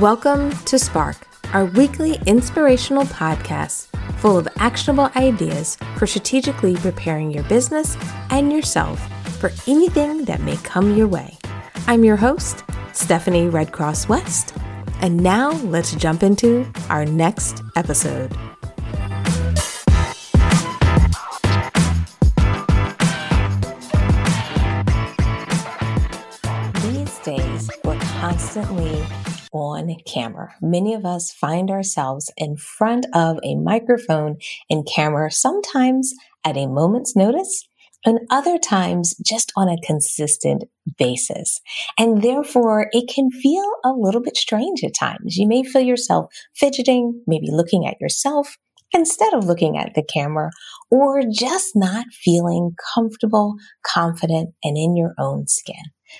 Welcome 0.00 0.50
to 0.66 0.78
Spark, 0.78 1.26
our 1.54 1.64
weekly 1.64 2.18
inspirational 2.26 3.04
podcast 3.04 3.86
full 4.18 4.36
of 4.36 4.46
actionable 4.56 5.08
ideas 5.16 5.78
for 5.96 6.06
strategically 6.06 6.76
preparing 6.76 7.30
your 7.30 7.44
business 7.44 7.96
and 8.28 8.52
yourself 8.52 9.00
for 9.38 9.50
anything 9.66 10.26
that 10.26 10.42
may 10.42 10.58
come 10.58 10.94
your 10.94 11.08
way. 11.08 11.38
I'm 11.86 12.04
your 12.04 12.16
host, 12.16 12.62
Stephanie 12.92 13.48
Redcross 13.48 14.06
West, 14.06 14.54
and 15.00 15.16
now 15.16 15.52
let's 15.52 15.94
jump 15.94 16.22
into 16.22 16.70
our 16.90 17.06
next 17.06 17.62
episode. 17.74 18.36
These 26.82 27.18
days, 27.20 27.70
we're 27.82 27.98
constantly 28.20 29.02
on 29.52 29.94
camera. 30.06 30.54
Many 30.60 30.94
of 30.94 31.04
us 31.04 31.32
find 31.32 31.70
ourselves 31.70 32.30
in 32.36 32.56
front 32.56 33.06
of 33.14 33.38
a 33.42 33.54
microphone 33.54 34.36
and 34.70 34.86
camera, 34.86 35.30
sometimes 35.30 36.12
at 36.44 36.56
a 36.56 36.66
moment's 36.66 37.16
notice, 37.16 37.68
and 38.04 38.20
other 38.30 38.58
times 38.58 39.16
just 39.26 39.52
on 39.56 39.68
a 39.68 39.80
consistent 39.84 40.64
basis. 40.96 41.60
And 41.98 42.22
therefore, 42.22 42.88
it 42.92 43.12
can 43.12 43.30
feel 43.30 43.68
a 43.84 43.90
little 43.90 44.22
bit 44.22 44.36
strange 44.36 44.84
at 44.84 44.94
times. 44.94 45.36
You 45.36 45.48
may 45.48 45.64
feel 45.64 45.82
yourself 45.82 46.26
fidgeting, 46.54 47.22
maybe 47.26 47.48
looking 47.50 47.86
at 47.86 48.00
yourself 48.00 48.56
instead 48.94 49.34
of 49.34 49.44
looking 49.44 49.76
at 49.76 49.94
the 49.94 50.04
camera, 50.04 50.50
or 50.90 51.22
just 51.28 51.72
not 51.74 52.06
feeling 52.12 52.76
comfortable, 52.94 53.56
confident, 53.84 54.50
and 54.62 54.76
in 54.76 54.96
your 54.96 55.12
own 55.18 55.48
skin. 55.48 55.74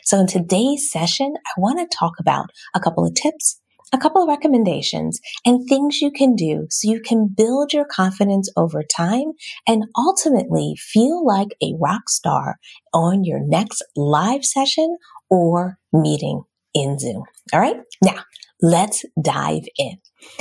So 0.05 0.21
in 0.21 0.27
today's 0.27 0.91
session, 0.91 1.35
I 1.37 1.61
want 1.61 1.79
to 1.79 1.97
talk 1.97 2.15
about 2.19 2.51
a 2.75 2.81
couple 2.81 3.05
of 3.05 3.15
tips, 3.15 3.61
a 3.93 3.99
couple 3.99 4.23
of 4.23 4.29
recommendations 4.29 5.21
and 5.45 5.67
things 5.69 6.01
you 6.01 6.11
can 6.11 6.35
do 6.35 6.67
so 6.71 6.91
you 6.91 7.01
can 7.01 7.29
build 7.29 7.73
your 7.73 7.85
confidence 7.85 8.51
over 8.57 8.83
time 8.83 9.33
and 9.67 9.85
ultimately 9.97 10.75
feel 10.79 11.25
like 11.25 11.49
a 11.63 11.75
rock 11.81 12.09
star 12.09 12.57
on 12.93 13.25
your 13.25 13.41
next 13.41 13.83
live 13.95 14.45
session 14.45 14.97
or 15.31 15.79
meeting 15.93 16.43
in 16.75 16.99
Zoom. 16.99 17.23
All 17.53 17.61
right. 17.61 17.77
Now 18.03 18.25
let's 18.61 19.05
dive 19.21 19.65
in. 19.79 19.99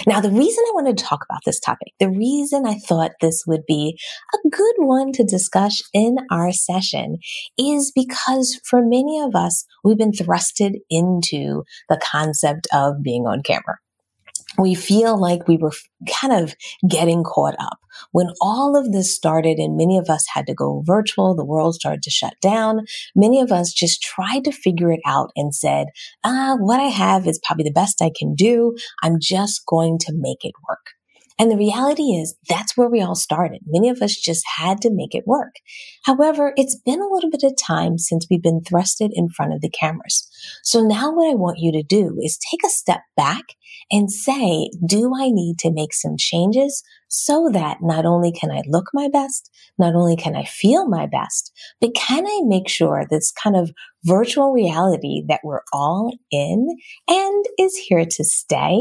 Now, 0.07 0.21
the 0.21 0.31
reason 0.31 0.63
I 0.67 0.71
wanted 0.73 0.97
to 0.97 1.03
talk 1.03 1.25
about 1.29 1.41
this 1.45 1.59
topic, 1.59 1.93
the 1.99 2.09
reason 2.09 2.65
I 2.65 2.75
thought 2.75 3.11
this 3.21 3.43
would 3.47 3.65
be 3.67 3.97
a 4.33 4.49
good 4.49 4.75
one 4.77 5.11
to 5.13 5.23
discuss 5.23 5.81
in 5.93 6.17
our 6.31 6.51
session 6.51 7.17
is 7.57 7.91
because 7.93 8.59
for 8.63 8.81
many 8.81 9.19
of 9.19 9.35
us, 9.35 9.65
we've 9.83 9.97
been 9.97 10.11
thrusted 10.11 10.75
into 10.89 11.63
the 11.89 11.99
concept 12.03 12.67
of 12.73 13.01
being 13.03 13.25
on 13.25 13.41
camera 13.43 13.77
we 14.57 14.75
feel 14.75 15.19
like 15.19 15.47
we 15.47 15.57
were 15.57 15.71
kind 16.21 16.33
of 16.33 16.55
getting 16.87 17.23
caught 17.23 17.55
up. 17.59 17.79
When 18.11 18.27
all 18.41 18.75
of 18.75 18.91
this 18.91 19.13
started 19.13 19.57
and 19.57 19.77
many 19.77 19.97
of 19.97 20.09
us 20.09 20.25
had 20.33 20.47
to 20.47 20.53
go 20.53 20.83
virtual, 20.85 21.35
the 21.35 21.45
world 21.45 21.75
started 21.75 22.03
to 22.03 22.09
shut 22.09 22.33
down. 22.41 22.85
Many 23.15 23.41
of 23.41 23.51
us 23.51 23.73
just 23.73 24.01
tried 24.01 24.43
to 24.45 24.51
figure 24.51 24.91
it 24.91 25.01
out 25.05 25.31
and 25.35 25.55
said, 25.55 25.87
ah, 26.23 26.57
what 26.59 26.79
I 26.79 26.87
have 26.87 27.27
is 27.27 27.39
probably 27.43 27.63
the 27.63 27.71
best 27.71 28.01
I 28.01 28.11
can 28.15 28.35
do. 28.35 28.75
I'm 29.01 29.17
just 29.21 29.65
going 29.65 29.97
to 29.99 30.13
make 30.13 30.43
it 30.43 30.53
work. 30.67 30.91
And 31.37 31.51
the 31.51 31.57
reality 31.57 32.13
is 32.13 32.35
that's 32.47 32.77
where 32.77 32.89
we 32.89 33.01
all 33.01 33.15
started. 33.15 33.61
Many 33.65 33.89
of 33.89 34.01
us 34.01 34.15
just 34.15 34.43
had 34.57 34.79
to 34.81 34.89
make 34.91 35.13
it 35.13 35.27
work. 35.27 35.55
However, 36.05 36.53
it's 36.55 36.79
been 36.85 37.01
a 37.01 37.13
little 37.13 37.29
bit 37.29 37.43
of 37.43 37.53
time 37.61 37.97
since 37.97 38.25
we've 38.29 38.41
been 38.41 38.61
thrusted 38.61 39.09
in 39.13 39.29
front 39.29 39.53
of 39.53 39.61
the 39.61 39.69
cameras. 39.69 40.29
So 40.63 40.81
now 40.81 41.13
what 41.13 41.29
I 41.29 41.35
want 41.35 41.59
you 41.59 41.71
to 41.73 41.83
do 41.83 42.17
is 42.21 42.39
take 42.51 42.63
a 42.65 42.69
step 42.69 43.01
back 43.17 43.43
and 43.91 44.09
say, 44.09 44.69
do 44.87 45.11
I 45.15 45.29
need 45.29 45.59
to 45.59 45.73
make 45.73 45.93
some 45.93 46.15
changes 46.17 46.81
so 47.07 47.49
that 47.51 47.77
not 47.81 48.05
only 48.05 48.31
can 48.31 48.51
I 48.51 48.61
look 48.67 48.85
my 48.93 49.09
best, 49.11 49.49
not 49.77 49.93
only 49.93 50.15
can 50.15 50.35
I 50.35 50.43
feel 50.43 50.87
my 50.87 51.05
best, 51.05 51.51
but 51.81 51.93
can 51.95 52.25
I 52.25 52.41
make 52.45 52.69
sure 52.69 53.05
this 53.09 53.31
kind 53.31 53.55
of 53.55 53.71
virtual 54.05 54.51
reality 54.51 55.23
that 55.27 55.41
we're 55.43 55.61
all 55.73 56.17
in 56.31 56.67
and 57.07 57.45
is 57.59 57.75
here 57.75 58.05
to 58.05 58.23
stay 58.23 58.79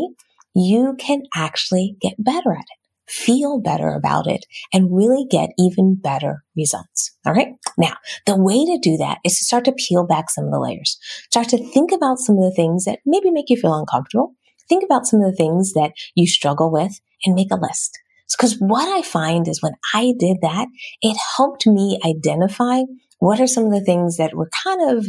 you 0.55 0.97
can 0.99 1.23
actually 1.35 1.97
get 2.01 2.15
better 2.19 2.53
at 2.53 2.61
it, 2.61 3.11
feel 3.11 3.61
better 3.61 3.91
about 3.91 4.27
it, 4.27 4.47
and 4.73 4.95
really 4.95 5.27
get 5.29 5.51
even 5.59 5.97
better 5.97 6.45
results. 6.57 7.17
All 7.27 7.33
right. 7.33 7.55
Now, 7.77 7.97
the 8.27 8.37
way 8.37 8.65
to 8.65 8.79
do 8.81 8.97
that 8.99 9.19
is 9.25 9.39
to 9.39 9.45
start 9.45 9.65
to 9.65 9.73
peel 9.73 10.07
back 10.07 10.31
some 10.31 10.45
of 10.45 10.53
the 10.53 10.61
layers, 10.61 10.99
start 11.31 11.49
to 11.51 11.73
think 11.73 11.93
about 11.93 12.19
some 12.19 12.37
of 12.37 12.45
the 12.45 12.55
things 12.55 12.85
that 12.85 13.01
maybe 13.05 13.31
make 13.31 13.51
you 13.51 13.57
feel 13.57 13.75
uncomfortable. 13.75 14.35
Think 14.69 14.85
about 14.85 15.07
some 15.07 15.21
of 15.21 15.31
the 15.31 15.37
things 15.37 15.73
that 15.75 15.93
you 16.15 16.27
struggle 16.27 16.71
with 16.73 17.01
and 17.25 17.35
make 17.35 17.51
a 17.53 17.57
list. 17.57 17.99
Because 18.37 18.57
what 18.59 18.89
I 18.89 19.03
find 19.03 19.47
is 19.47 19.63
when 19.63 19.75
I 19.93 20.15
did 20.19 20.39
that, 20.43 20.69
it 21.03 21.17
helped 21.37 21.67
me 21.67 22.01
identify 22.05 22.83
what 23.19 23.41
are 23.41 23.47
some 23.47 23.67
of 23.67 23.73
the 23.73 23.85
things 23.85 24.17
that 24.17 24.35
were 24.35 24.51
kind 24.65 24.97
of 24.97 25.07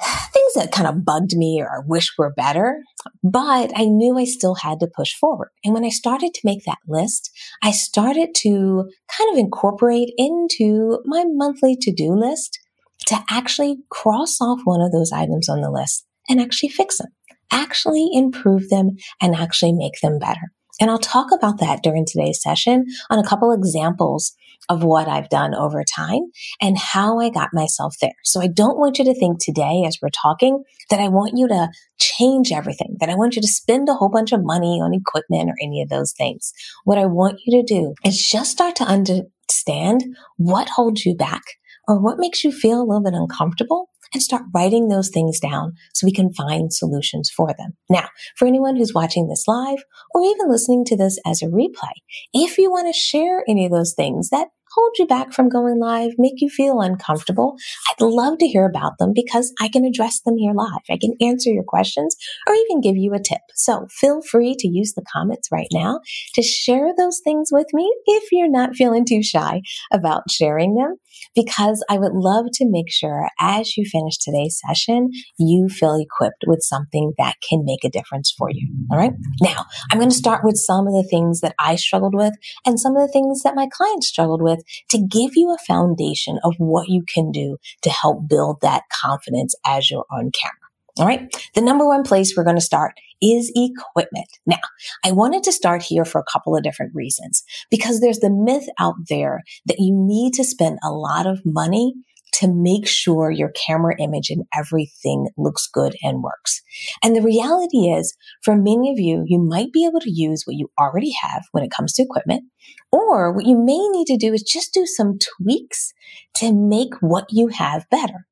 things 0.32 0.54
that 0.54 0.72
kind 0.72 0.88
of 0.88 1.04
bugged 1.04 1.36
me 1.36 1.60
or 1.60 1.68
I 1.68 1.80
wish 1.86 2.12
were 2.18 2.32
better, 2.32 2.82
but 3.22 3.72
I 3.74 3.84
knew 3.84 4.18
I 4.18 4.24
still 4.24 4.54
had 4.54 4.80
to 4.80 4.88
push 4.94 5.14
forward. 5.14 5.50
And 5.64 5.74
when 5.74 5.84
I 5.84 5.90
started 5.90 6.34
to 6.34 6.40
make 6.44 6.64
that 6.64 6.78
list, 6.86 7.30
I 7.62 7.70
started 7.70 8.30
to 8.42 8.90
kind 9.16 9.32
of 9.32 9.38
incorporate 9.38 10.12
into 10.16 11.00
my 11.04 11.24
monthly 11.26 11.76
to 11.80 11.92
do 11.92 12.14
list 12.14 12.58
to 13.06 13.18
actually 13.30 13.78
cross 13.90 14.40
off 14.40 14.60
one 14.64 14.80
of 14.80 14.92
those 14.92 15.12
items 15.12 15.48
on 15.48 15.60
the 15.60 15.70
list 15.70 16.04
and 16.28 16.40
actually 16.40 16.70
fix 16.70 16.98
them, 16.98 17.08
actually 17.50 18.08
improve 18.12 18.68
them 18.68 18.96
and 19.20 19.34
actually 19.34 19.72
make 19.72 20.00
them 20.02 20.18
better. 20.18 20.52
And 20.80 20.90
I'll 20.90 20.98
talk 20.98 21.28
about 21.32 21.58
that 21.60 21.82
during 21.82 22.04
today's 22.04 22.42
session 22.42 22.84
on 23.10 23.18
a 23.18 23.26
couple 23.26 23.52
examples 23.52 24.34
of 24.68 24.82
what 24.82 25.08
I've 25.08 25.28
done 25.28 25.54
over 25.54 25.82
time 25.84 26.22
and 26.60 26.78
how 26.78 27.18
I 27.18 27.30
got 27.30 27.50
myself 27.52 27.96
there. 28.00 28.14
So 28.24 28.40
I 28.40 28.46
don't 28.46 28.78
want 28.78 28.98
you 28.98 29.04
to 29.04 29.14
think 29.14 29.38
today 29.40 29.84
as 29.86 29.98
we're 30.00 30.10
talking 30.10 30.62
that 30.90 31.00
I 31.00 31.08
want 31.08 31.32
you 31.36 31.48
to 31.48 31.68
change 31.98 32.52
everything, 32.52 32.96
that 33.00 33.08
I 33.08 33.14
want 33.14 33.36
you 33.36 33.42
to 33.42 33.48
spend 33.48 33.88
a 33.88 33.94
whole 33.94 34.10
bunch 34.10 34.32
of 34.32 34.44
money 34.44 34.80
on 34.80 34.94
equipment 34.94 35.50
or 35.50 35.54
any 35.62 35.82
of 35.82 35.88
those 35.88 36.12
things. 36.12 36.52
What 36.84 36.98
I 36.98 37.06
want 37.06 37.40
you 37.44 37.60
to 37.60 37.66
do 37.66 37.94
is 38.04 38.22
just 38.22 38.52
start 38.52 38.76
to 38.76 38.84
understand 38.84 40.04
what 40.36 40.68
holds 40.68 41.06
you 41.06 41.14
back 41.14 41.42
or 41.88 42.00
what 42.00 42.18
makes 42.18 42.44
you 42.44 42.52
feel 42.52 42.80
a 42.80 42.84
little 42.84 43.02
bit 43.02 43.14
uncomfortable 43.14 43.88
and 44.12 44.22
start 44.22 44.42
writing 44.54 44.88
those 44.88 45.08
things 45.08 45.38
down 45.40 45.72
so 45.92 46.06
we 46.06 46.12
can 46.12 46.32
find 46.32 46.72
solutions 46.72 47.30
for 47.30 47.48
them. 47.58 47.72
Now, 47.90 48.08
for 48.36 48.46
anyone 48.46 48.76
who's 48.76 48.94
watching 48.94 49.28
this 49.28 49.44
live 49.46 49.78
or 50.14 50.22
even 50.22 50.48
listening 50.48 50.84
to 50.86 50.96
this 50.96 51.18
as 51.26 51.42
a 51.42 51.46
replay, 51.46 51.92
if 52.32 52.58
you 52.58 52.70
want 52.70 52.86
to 52.86 52.98
share 52.98 53.44
any 53.48 53.66
of 53.66 53.72
those 53.72 53.94
things 53.94 54.30
that 54.30 54.48
hold 54.76 54.92
you 54.98 55.06
back 55.06 55.32
from 55.32 55.48
going 55.48 55.80
live, 55.80 56.12
make 56.18 56.34
you 56.36 56.48
feel 56.48 56.80
uncomfortable, 56.80 57.56
I'd 57.90 58.04
love 58.04 58.38
to 58.38 58.46
hear 58.46 58.66
about 58.66 58.98
them 58.98 59.12
because 59.14 59.52
I 59.60 59.68
can 59.68 59.84
address 59.84 60.20
them 60.20 60.36
here 60.36 60.52
live. 60.54 60.82
I 60.90 60.98
can 60.98 61.14
answer 61.20 61.50
your 61.50 61.64
questions 61.64 62.14
or 62.46 62.54
even 62.54 62.80
give 62.80 62.96
you 62.96 63.14
a 63.14 63.18
tip. 63.18 63.40
So 63.54 63.86
feel 63.90 64.20
free 64.22 64.54
to 64.58 64.68
use 64.68 64.92
the 64.94 65.04
comments 65.12 65.48
right 65.50 65.68
now 65.72 66.00
to 66.34 66.42
share 66.42 66.90
those 66.96 67.20
things 67.24 67.48
with 67.50 67.66
me 67.72 67.90
if 68.06 68.24
you're 68.30 68.50
not 68.50 68.76
feeling 68.76 69.04
too 69.06 69.22
shy 69.22 69.62
about 69.92 70.30
sharing 70.30 70.74
them, 70.74 70.96
because 71.34 71.84
I 71.88 71.98
would 71.98 72.12
love 72.12 72.46
to 72.54 72.66
make 72.68 72.90
sure 72.90 73.28
as 73.40 73.76
you 73.76 73.84
finish 73.84 74.18
today's 74.18 74.60
session, 74.66 75.10
you 75.38 75.68
feel 75.68 75.96
equipped 75.96 76.44
with 76.46 76.60
something 76.62 77.12
that 77.18 77.36
can 77.48 77.64
make 77.64 77.84
a 77.84 77.90
difference 77.90 78.34
for 78.36 78.50
you. 78.50 78.68
All 78.90 78.98
right. 78.98 79.12
Now 79.40 79.64
I'm 79.90 79.98
going 79.98 80.10
to 80.10 80.16
start 80.16 80.44
with 80.44 80.56
some 80.56 80.86
of 80.86 80.92
the 80.92 81.06
things 81.08 81.40
that 81.40 81.54
I 81.58 81.76
struggled 81.76 82.14
with 82.14 82.34
and 82.66 82.78
some 82.78 82.96
of 82.96 83.06
the 83.06 83.12
things 83.12 83.42
that 83.42 83.54
my 83.54 83.68
clients 83.72 84.08
struggled 84.08 84.42
with 84.42 84.62
to 84.90 84.98
give 84.98 85.32
you 85.34 85.52
a 85.52 85.64
foundation 85.66 86.38
of 86.44 86.54
what 86.58 86.88
you 86.88 87.04
can 87.12 87.30
do 87.30 87.58
to 87.82 87.90
help 87.90 88.28
build 88.28 88.60
that 88.62 88.84
confidence 89.02 89.54
as 89.66 89.90
you're 89.90 90.06
on 90.10 90.30
camera. 90.32 90.66
All 90.98 91.06
right. 91.06 91.30
The 91.54 91.60
number 91.60 91.86
one 91.86 92.04
place 92.04 92.34
we're 92.34 92.44
going 92.44 92.56
to 92.56 92.62
start 92.62 92.94
is 93.20 93.52
equipment. 93.54 94.28
Now, 94.46 94.56
I 95.04 95.12
wanted 95.12 95.42
to 95.44 95.52
start 95.52 95.82
here 95.82 96.06
for 96.06 96.20
a 96.20 96.32
couple 96.32 96.56
of 96.56 96.62
different 96.62 96.94
reasons 96.94 97.44
because 97.70 98.00
there's 98.00 98.20
the 98.20 98.30
myth 98.30 98.66
out 98.78 98.94
there 99.08 99.42
that 99.66 99.78
you 99.78 99.94
need 99.94 100.32
to 100.34 100.44
spend 100.44 100.78
a 100.82 100.90
lot 100.90 101.26
of 101.26 101.40
money 101.44 101.94
to 102.36 102.52
make 102.52 102.86
sure 102.86 103.30
your 103.30 103.50
camera 103.66 103.94
image 103.98 104.30
and 104.30 104.44
everything 104.54 105.28
looks 105.36 105.68
good 105.72 105.94
and 106.02 106.22
works. 106.22 106.62
And 107.02 107.14
the 107.14 107.22
reality 107.22 107.88
is 107.88 108.16
for 108.42 108.56
many 108.56 108.90
of 108.90 108.98
you, 108.98 109.24
you 109.26 109.38
might 109.38 109.72
be 109.72 109.86
able 109.86 110.00
to 110.00 110.10
use 110.10 110.42
what 110.44 110.56
you 110.56 110.68
already 110.78 111.12
have 111.22 111.44
when 111.52 111.64
it 111.64 111.70
comes 111.70 111.94
to 111.94 112.02
equipment, 112.02 112.44
or 112.92 113.32
what 113.32 113.46
you 113.46 113.56
may 113.56 113.78
need 113.88 114.06
to 114.06 114.16
do 114.16 114.32
is 114.32 114.42
just 114.42 114.74
do 114.74 114.86
some 114.86 115.18
tweaks 115.18 115.92
to 116.34 116.52
make 116.52 116.94
what 117.00 117.26
you 117.30 117.48
have 117.48 117.88
better. 117.90 118.26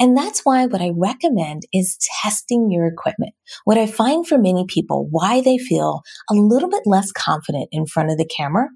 And 0.00 0.16
that's 0.16 0.40
why 0.44 0.66
what 0.66 0.80
I 0.80 0.90
recommend 0.94 1.62
is 1.72 1.98
testing 2.22 2.70
your 2.70 2.86
equipment. 2.86 3.34
What 3.64 3.78
I 3.78 3.86
find 3.86 4.26
for 4.26 4.38
many 4.38 4.64
people, 4.66 5.08
why 5.10 5.40
they 5.40 5.58
feel 5.58 6.02
a 6.30 6.34
little 6.34 6.68
bit 6.68 6.82
less 6.86 7.12
confident 7.12 7.68
in 7.72 7.86
front 7.86 8.10
of 8.10 8.18
the 8.18 8.28
camera 8.36 8.68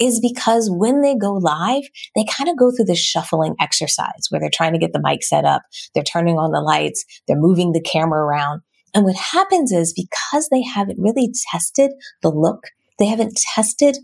is 0.00 0.20
because 0.20 0.70
when 0.70 1.02
they 1.02 1.14
go 1.14 1.32
live, 1.32 1.82
they 2.14 2.24
kind 2.24 2.48
of 2.48 2.56
go 2.56 2.70
through 2.70 2.86
this 2.86 3.00
shuffling 3.00 3.54
exercise 3.60 4.26
where 4.30 4.40
they're 4.40 4.50
trying 4.52 4.72
to 4.72 4.78
get 4.78 4.92
the 4.92 5.02
mic 5.02 5.22
set 5.22 5.44
up. 5.44 5.62
They're 5.94 6.02
turning 6.02 6.38
on 6.38 6.52
the 6.52 6.60
lights. 6.60 7.04
They're 7.26 7.36
moving 7.36 7.72
the 7.72 7.80
camera 7.80 8.20
around. 8.20 8.62
And 8.94 9.04
what 9.04 9.16
happens 9.16 9.72
is 9.72 9.92
because 9.92 10.48
they 10.48 10.62
haven't 10.62 10.98
really 10.98 11.32
tested 11.50 11.92
the 12.22 12.30
look, 12.30 12.64
they 12.98 13.06
haven't 13.06 13.40
tested 13.54 13.98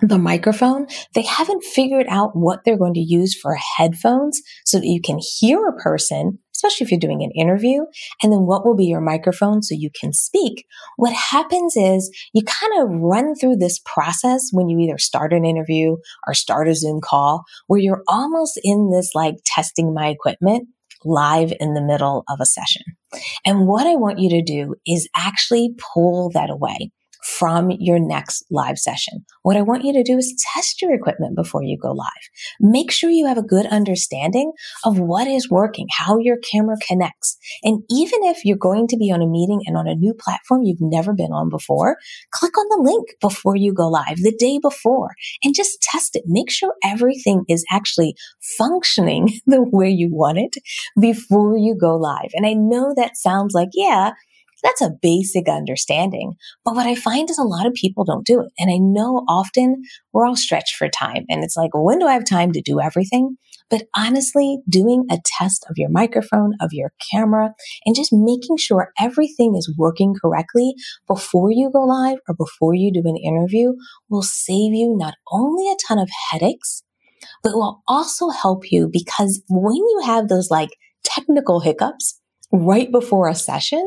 the 0.00 0.18
microphone, 0.18 0.86
they 1.14 1.22
haven't 1.22 1.64
figured 1.64 2.06
out 2.08 2.34
what 2.34 2.60
they're 2.64 2.78
going 2.78 2.94
to 2.94 3.00
use 3.00 3.34
for 3.34 3.56
headphones 3.76 4.40
so 4.64 4.78
that 4.78 4.86
you 4.86 5.00
can 5.00 5.18
hear 5.38 5.66
a 5.66 5.76
person, 5.76 6.38
especially 6.54 6.84
if 6.84 6.90
you're 6.90 7.00
doing 7.00 7.22
an 7.22 7.30
interview, 7.32 7.82
and 8.22 8.32
then 8.32 8.46
what 8.46 8.64
will 8.64 8.76
be 8.76 8.86
your 8.86 9.00
microphone 9.00 9.62
so 9.62 9.74
you 9.74 9.90
can 9.98 10.12
speak. 10.12 10.66
What 10.96 11.12
happens 11.12 11.74
is 11.76 12.10
you 12.32 12.42
kind 12.42 12.82
of 12.82 13.00
run 13.00 13.34
through 13.34 13.56
this 13.56 13.80
process 13.84 14.48
when 14.52 14.68
you 14.68 14.78
either 14.80 14.98
start 14.98 15.32
an 15.32 15.44
interview 15.44 15.96
or 16.26 16.34
start 16.34 16.68
a 16.68 16.74
Zoom 16.74 17.00
call 17.02 17.44
where 17.66 17.80
you're 17.80 18.02
almost 18.08 18.58
in 18.62 18.90
this 18.90 19.10
like 19.14 19.36
testing 19.44 19.94
my 19.94 20.08
equipment 20.08 20.68
live 21.04 21.52
in 21.58 21.74
the 21.74 21.82
middle 21.82 22.24
of 22.28 22.38
a 22.40 22.46
session. 22.46 22.82
And 23.44 23.66
what 23.66 23.86
I 23.86 23.96
want 23.96 24.20
you 24.20 24.30
to 24.30 24.42
do 24.42 24.76
is 24.86 25.08
actually 25.16 25.74
pull 25.94 26.30
that 26.30 26.48
away 26.48 26.92
from 27.22 27.70
your 27.70 27.98
next 27.98 28.44
live 28.50 28.78
session. 28.78 29.24
What 29.42 29.56
I 29.56 29.62
want 29.62 29.84
you 29.84 29.92
to 29.92 30.02
do 30.02 30.18
is 30.18 30.44
test 30.54 30.82
your 30.82 30.92
equipment 30.92 31.36
before 31.36 31.62
you 31.62 31.78
go 31.80 31.92
live. 31.92 32.08
Make 32.60 32.90
sure 32.90 33.10
you 33.10 33.26
have 33.26 33.38
a 33.38 33.42
good 33.42 33.66
understanding 33.66 34.52
of 34.84 34.98
what 34.98 35.28
is 35.28 35.50
working, 35.50 35.86
how 35.90 36.18
your 36.18 36.36
camera 36.38 36.76
connects. 36.86 37.36
And 37.62 37.82
even 37.90 38.20
if 38.24 38.44
you're 38.44 38.56
going 38.56 38.88
to 38.88 38.96
be 38.96 39.12
on 39.12 39.22
a 39.22 39.26
meeting 39.26 39.60
and 39.66 39.76
on 39.76 39.86
a 39.86 39.94
new 39.94 40.14
platform 40.14 40.62
you've 40.64 40.80
never 40.80 41.12
been 41.12 41.32
on 41.32 41.48
before, 41.48 41.96
click 42.32 42.56
on 42.58 42.66
the 42.70 42.90
link 42.90 43.08
before 43.20 43.56
you 43.56 43.72
go 43.72 43.88
live 43.88 44.16
the 44.16 44.34
day 44.36 44.58
before 44.60 45.10
and 45.42 45.54
just 45.54 45.80
test 45.82 46.16
it. 46.16 46.24
Make 46.26 46.50
sure 46.50 46.74
everything 46.84 47.44
is 47.48 47.64
actually 47.70 48.16
functioning 48.58 49.28
the 49.46 49.62
way 49.62 49.88
you 49.88 50.08
want 50.10 50.38
it 50.38 50.56
before 51.00 51.56
you 51.56 51.76
go 51.78 51.96
live. 51.96 52.30
And 52.34 52.46
I 52.46 52.54
know 52.54 52.94
that 52.96 53.16
sounds 53.16 53.54
like, 53.54 53.70
yeah, 53.74 54.12
that's 54.62 54.80
a 54.80 54.90
basic 55.02 55.48
understanding. 55.48 56.34
But 56.64 56.74
what 56.74 56.86
I 56.86 56.94
find 56.94 57.28
is 57.28 57.38
a 57.38 57.44
lot 57.44 57.66
of 57.66 57.74
people 57.74 58.04
don't 58.04 58.26
do 58.26 58.40
it. 58.40 58.52
And 58.58 58.70
I 58.70 58.78
know 58.78 59.24
often 59.28 59.82
we're 60.12 60.26
all 60.26 60.36
stretched 60.36 60.76
for 60.76 60.88
time. 60.88 61.24
And 61.28 61.42
it's 61.42 61.56
like, 61.56 61.70
when 61.74 61.98
do 61.98 62.06
I 62.06 62.12
have 62.12 62.24
time 62.24 62.52
to 62.52 62.60
do 62.60 62.80
everything? 62.80 63.36
But 63.70 63.84
honestly, 63.96 64.58
doing 64.68 65.06
a 65.10 65.18
test 65.24 65.64
of 65.70 65.78
your 65.78 65.88
microphone, 65.88 66.52
of 66.60 66.72
your 66.72 66.92
camera, 67.10 67.54
and 67.86 67.96
just 67.96 68.12
making 68.12 68.58
sure 68.58 68.92
everything 69.00 69.54
is 69.56 69.74
working 69.78 70.14
correctly 70.20 70.74
before 71.06 71.50
you 71.50 71.70
go 71.72 71.80
live 71.80 72.18
or 72.28 72.34
before 72.34 72.74
you 72.74 72.92
do 72.92 73.02
an 73.04 73.16
interview 73.16 73.72
will 74.10 74.22
save 74.22 74.74
you 74.74 74.94
not 74.96 75.14
only 75.30 75.70
a 75.70 75.76
ton 75.88 75.98
of 75.98 76.10
headaches, 76.30 76.82
but 77.42 77.54
will 77.54 77.82
also 77.88 78.28
help 78.28 78.70
you 78.70 78.88
because 78.92 79.42
when 79.48 79.76
you 79.76 80.02
have 80.04 80.28
those 80.28 80.50
like 80.50 80.76
technical 81.02 81.60
hiccups, 81.60 82.20
right 82.52 82.90
before 82.92 83.28
a 83.28 83.34
session, 83.34 83.84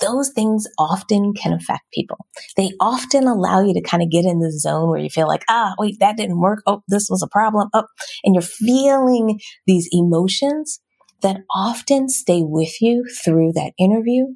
those 0.00 0.30
things 0.30 0.66
often 0.78 1.32
can 1.34 1.52
affect 1.52 1.82
people. 1.92 2.18
They 2.56 2.70
often 2.80 3.26
allow 3.26 3.62
you 3.62 3.74
to 3.74 3.80
kind 3.80 4.02
of 4.02 4.10
get 4.10 4.24
in 4.24 4.40
the 4.40 4.52
zone 4.52 4.88
where 4.88 5.00
you 5.00 5.10
feel 5.10 5.28
like, 5.28 5.44
ah, 5.48 5.74
wait, 5.78 5.96
that 6.00 6.16
didn't 6.16 6.40
work. 6.40 6.62
Oh, 6.66 6.82
this 6.88 7.08
was 7.08 7.22
a 7.22 7.28
problem. 7.28 7.68
Oh, 7.72 7.86
and 8.24 8.34
you're 8.34 8.42
feeling 8.42 9.40
these 9.66 9.88
emotions 9.92 10.80
that 11.22 11.38
often 11.54 12.08
stay 12.08 12.42
with 12.42 12.80
you 12.80 13.04
through 13.24 13.52
that 13.52 13.72
interview 13.78 14.26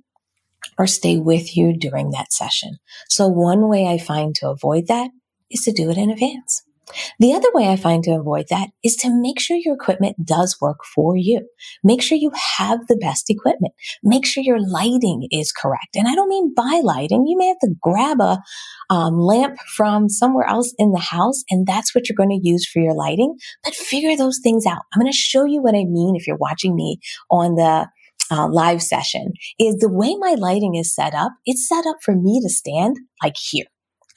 or 0.78 0.86
stay 0.86 1.18
with 1.18 1.56
you 1.56 1.76
during 1.76 2.10
that 2.10 2.32
session. 2.32 2.78
So 3.08 3.28
one 3.28 3.68
way 3.68 3.86
I 3.86 3.98
find 3.98 4.34
to 4.36 4.50
avoid 4.50 4.86
that 4.88 5.10
is 5.50 5.62
to 5.62 5.72
do 5.72 5.90
it 5.90 5.96
in 5.96 6.10
advance. 6.10 6.62
The 7.18 7.32
other 7.32 7.48
way 7.52 7.68
I 7.68 7.76
find 7.76 8.04
to 8.04 8.12
avoid 8.12 8.46
that 8.50 8.68
is 8.84 8.96
to 8.96 9.10
make 9.10 9.40
sure 9.40 9.56
your 9.56 9.74
equipment 9.74 10.24
does 10.24 10.56
work 10.60 10.78
for 10.94 11.16
you. 11.16 11.46
Make 11.82 12.00
sure 12.00 12.16
you 12.16 12.30
have 12.58 12.86
the 12.86 12.96
best 12.96 13.28
equipment. 13.28 13.74
Make 14.02 14.24
sure 14.24 14.42
your 14.42 14.60
lighting 14.60 15.26
is 15.30 15.52
correct. 15.52 15.96
And 15.96 16.06
I 16.06 16.14
don't 16.14 16.28
mean 16.28 16.54
buy 16.54 16.80
lighting. 16.84 17.26
You 17.26 17.36
may 17.36 17.48
have 17.48 17.58
to 17.60 17.74
grab 17.82 18.20
a 18.20 18.38
um, 18.88 19.18
lamp 19.18 19.58
from 19.74 20.08
somewhere 20.08 20.46
else 20.46 20.74
in 20.78 20.92
the 20.92 21.00
house, 21.00 21.42
and 21.50 21.66
that's 21.66 21.94
what 21.94 22.08
you're 22.08 22.16
going 22.16 22.40
to 22.40 22.48
use 22.48 22.68
for 22.68 22.80
your 22.80 22.94
lighting. 22.94 23.34
But 23.64 23.74
figure 23.74 24.16
those 24.16 24.38
things 24.42 24.66
out. 24.66 24.82
I'm 24.94 25.00
going 25.00 25.10
to 25.10 25.16
show 25.16 25.44
you 25.44 25.62
what 25.62 25.74
I 25.74 25.84
mean 25.84 26.14
if 26.16 26.26
you're 26.26 26.36
watching 26.36 26.74
me 26.74 27.00
on 27.30 27.56
the 27.56 27.88
uh, 28.30 28.48
live 28.48 28.82
session 28.82 29.32
is 29.58 29.76
the 29.76 29.92
way 29.92 30.16
my 30.18 30.34
lighting 30.36 30.74
is 30.74 30.94
set 30.94 31.14
up. 31.14 31.32
It's 31.44 31.68
set 31.68 31.86
up 31.86 31.96
for 32.02 32.14
me 32.14 32.40
to 32.42 32.48
stand 32.48 32.96
like 33.22 33.36
here. 33.36 33.66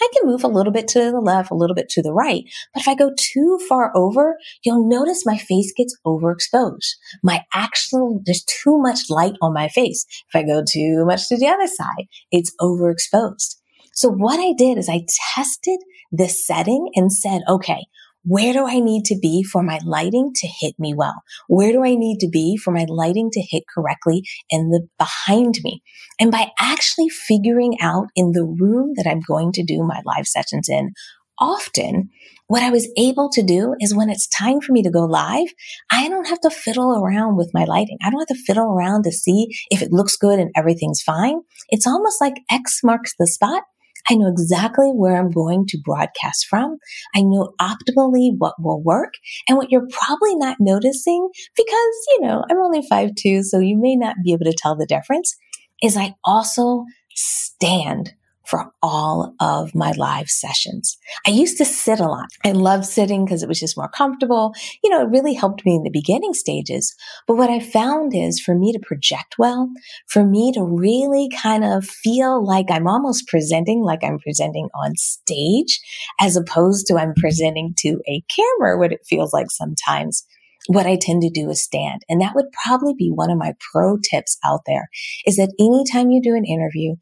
I 0.02 0.08
can 0.14 0.30
move 0.30 0.44
a 0.44 0.48
little 0.48 0.72
bit 0.72 0.88
to 0.90 1.12
the 1.12 1.20
left, 1.20 1.52
a 1.52 1.56
little 1.56 1.76
bit 1.76 1.90
to 1.90 2.02
the 2.02 2.14
right. 2.14 2.44
But 2.74 2.82
if 2.82 2.88
I 2.88 2.96
go 2.96 3.12
too 3.18 3.60
far 3.68 3.92
over, 3.96 4.38
you'll 4.64 4.88
notice 4.88 5.26
my 5.26 5.38
face 5.38 5.74
gets 5.76 5.98
overexposed. 6.06 6.96
My 7.24 7.44
actual, 7.54 8.22
there's 8.26 8.44
too 8.44 8.78
much 8.78 9.10
light 9.10 9.36
on 9.42 9.54
my 9.54 9.68
face. 9.68 10.06
If 10.34 10.36
I 10.36 10.44
go 10.44 10.64
too 10.68 11.06
much 11.06 11.28
to 11.28 11.38
the 11.38 11.48
other 11.48 11.68
side, 11.68 12.08
it's 12.32 12.54
overexposed. 12.62 13.56
So 13.94 14.10
what 14.10 14.40
I 14.40 14.54
did 14.58 14.78
is 14.78 14.88
I 14.88 15.06
tested 15.36 15.80
this 16.12 16.46
setting 16.48 16.90
and 16.96 17.12
said, 17.12 17.42
okay, 17.50 17.86
where 18.30 18.54
do 18.54 18.68
I 18.68 18.80
need 18.80 19.06
to 19.06 19.18
be 19.20 19.42
for 19.42 19.64
my 19.64 19.80
lighting 19.84 20.34
to 20.36 20.48
hit 20.48 20.76
me 20.78 20.94
well? 20.94 21.24
Where 21.48 21.72
do 21.72 21.84
I 21.84 21.96
need 21.96 22.20
to 22.20 22.30
be 22.30 22.58
for 22.58 22.72
my 22.72 22.86
lighting 22.88 23.32
to 23.32 23.42
hit 23.42 23.64
correctly 23.74 24.22
in 24.52 24.70
the 24.70 24.88
behind 25.00 25.56
me? 25.64 25.82
And 26.20 26.32
by 26.32 26.52
actually 26.60 27.10
figuring 27.10 27.78
out 27.82 28.10
in 28.16 28.34
the 28.34 28.46
room 28.46 28.94
that 28.98 29.08
I'm 29.10 29.22
going 29.28 29.52
to 29.54 29.64
do 29.64 29.82
my 29.82 30.02
live 30.06 30.28
sessions 30.28 30.70
in, 30.70 30.92
often 31.40 32.10
what 32.46 32.62
I 32.62 32.70
was 32.70 32.88
able 32.98 33.32
to 33.32 33.42
do 33.42 33.74
is 33.80 33.96
when 33.96 34.12
it's 34.12 34.28
time 34.28 34.62
for 34.62 34.74
me 34.74 34.84
to 34.84 34.92
go 34.92 35.06
live, 35.06 35.48
I 35.92 36.08
don't 36.08 36.28
have 36.28 36.42
to 36.42 36.52
fiddle 36.52 37.02
around 37.04 37.36
with 37.36 37.50
my 37.52 37.64
lighting. 37.64 37.98
I 38.04 38.12
don't 38.12 38.20
have 38.20 38.38
to 38.38 38.44
fiddle 38.44 38.72
around 38.72 39.06
to 39.06 39.12
see 39.12 39.48
if 39.72 39.82
it 39.82 39.92
looks 39.92 40.18
good 40.18 40.38
and 40.38 40.52
everything's 40.56 41.02
fine. 41.02 41.40
It's 41.70 41.88
almost 41.88 42.22
like 42.22 42.36
X 42.52 42.82
marks 42.84 43.16
the 43.18 43.26
spot 43.26 43.64
I 44.10 44.16
know 44.16 44.28
exactly 44.28 44.90
where 44.90 45.18
I'm 45.18 45.32
going 45.32 45.66
to 45.68 45.82
broadcast 45.84 46.46
from. 46.48 46.78
I 47.16 47.22
know 47.22 47.54
optimally 47.60 48.32
what 48.38 48.56
will 48.60 48.82
work 48.82 49.14
and 49.48 49.58
what 49.58 49.72
you're 49.72 49.88
probably 49.90 50.36
not 50.36 50.58
noticing 50.60 51.30
because, 51.56 52.08
you 52.12 52.22
know, 52.22 52.44
I'm 52.50 52.58
only 52.58 52.82
five 52.88 53.16
two, 53.16 53.44
so 53.44 53.60
you 53.60 53.78
may 53.78 53.96
not 53.96 54.18
be 54.24 54.34
able 54.34 54.46
to 54.46 54.58
tell 54.58 54.76
the 54.76 54.86
difference 54.86 55.36
is 55.82 55.96
I 55.96 56.16
also 56.24 56.86
stand 57.16 58.14
for 58.50 58.72
all 58.82 59.36
of 59.40 59.76
my 59.76 59.92
live 59.92 60.28
sessions. 60.28 60.98
I 61.28 61.30
used 61.30 61.58
to 61.60 61.66
sit 61.66 62.00
a 62.00 62.08
lot. 62.08 62.30
I 62.44 62.52
loved 62.52 62.86
sitting 62.86 63.24
because 63.24 63.44
it 63.44 63.50
was 63.50 63.60
just 63.60 63.78
more 63.78 63.90
comfortable. 63.90 64.54
You 64.84 64.90
know, 64.90 65.02
it 65.02 65.10
really 65.10 65.36
helped 65.36 65.66
me 65.66 65.76
in 65.76 65.84
the 65.84 65.92
beginning 65.92 66.34
stages. 66.34 66.96
But 67.28 67.38
what 67.38 67.52
I 67.52 67.60
found 67.60 68.14
is 68.16 68.40
for 68.40 68.56
me 68.56 68.74
to 68.74 68.80
project 68.80 69.36
well, 69.38 69.70
for 70.08 70.26
me 70.26 70.52
to 70.54 70.64
really 70.64 71.30
kind 71.30 71.64
of 71.64 71.86
feel 71.86 72.44
like 72.44 72.72
I'm 72.72 72.88
almost 72.88 73.28
presenting 73.28 73.84
like 73.84 74.04
I'm 74.04 74.18
presenting 74.18 74.70
on 74.74 74.96
stage 74.96 75.80
as 76.20 76.36
opposed 76.36 76.88
to 76.88 76.98
I'm 76.98 77.14
presenting 77.16 77.76
to 77.80 78.00
a 78.10 78.24
camera, 78.36 78.80
what 78.80 78.92
it 78.92 79.06
feels 79.08 79.32
like 79.32 79.52
sometimes 79.52 80.26
what 80.68 80.86
I 80.86 80.98
tend 81.02 81.22
to 81.24 81.30
do 81.30 81.50
is 81.50 81.64
stand. 81.64 82.04
And 82.10 82.22
that 82.22 82.36
would 82.36 82.46
probably 82.64 82.94
be 82.98 83.10
one 83.10 83.32
of 83.32 83.38
my 83.38 83.54
pro 83.72 83.98
tips 83.98 84.38
out 84.46 84.62
there 84.68 84.90
is 85.26 85.38
that 85.38 85.54
anytime 85.60 86.12
you 86.12 86.22
do 86.22 86.36
an 86.36 86.46
interview, 86.46 86.96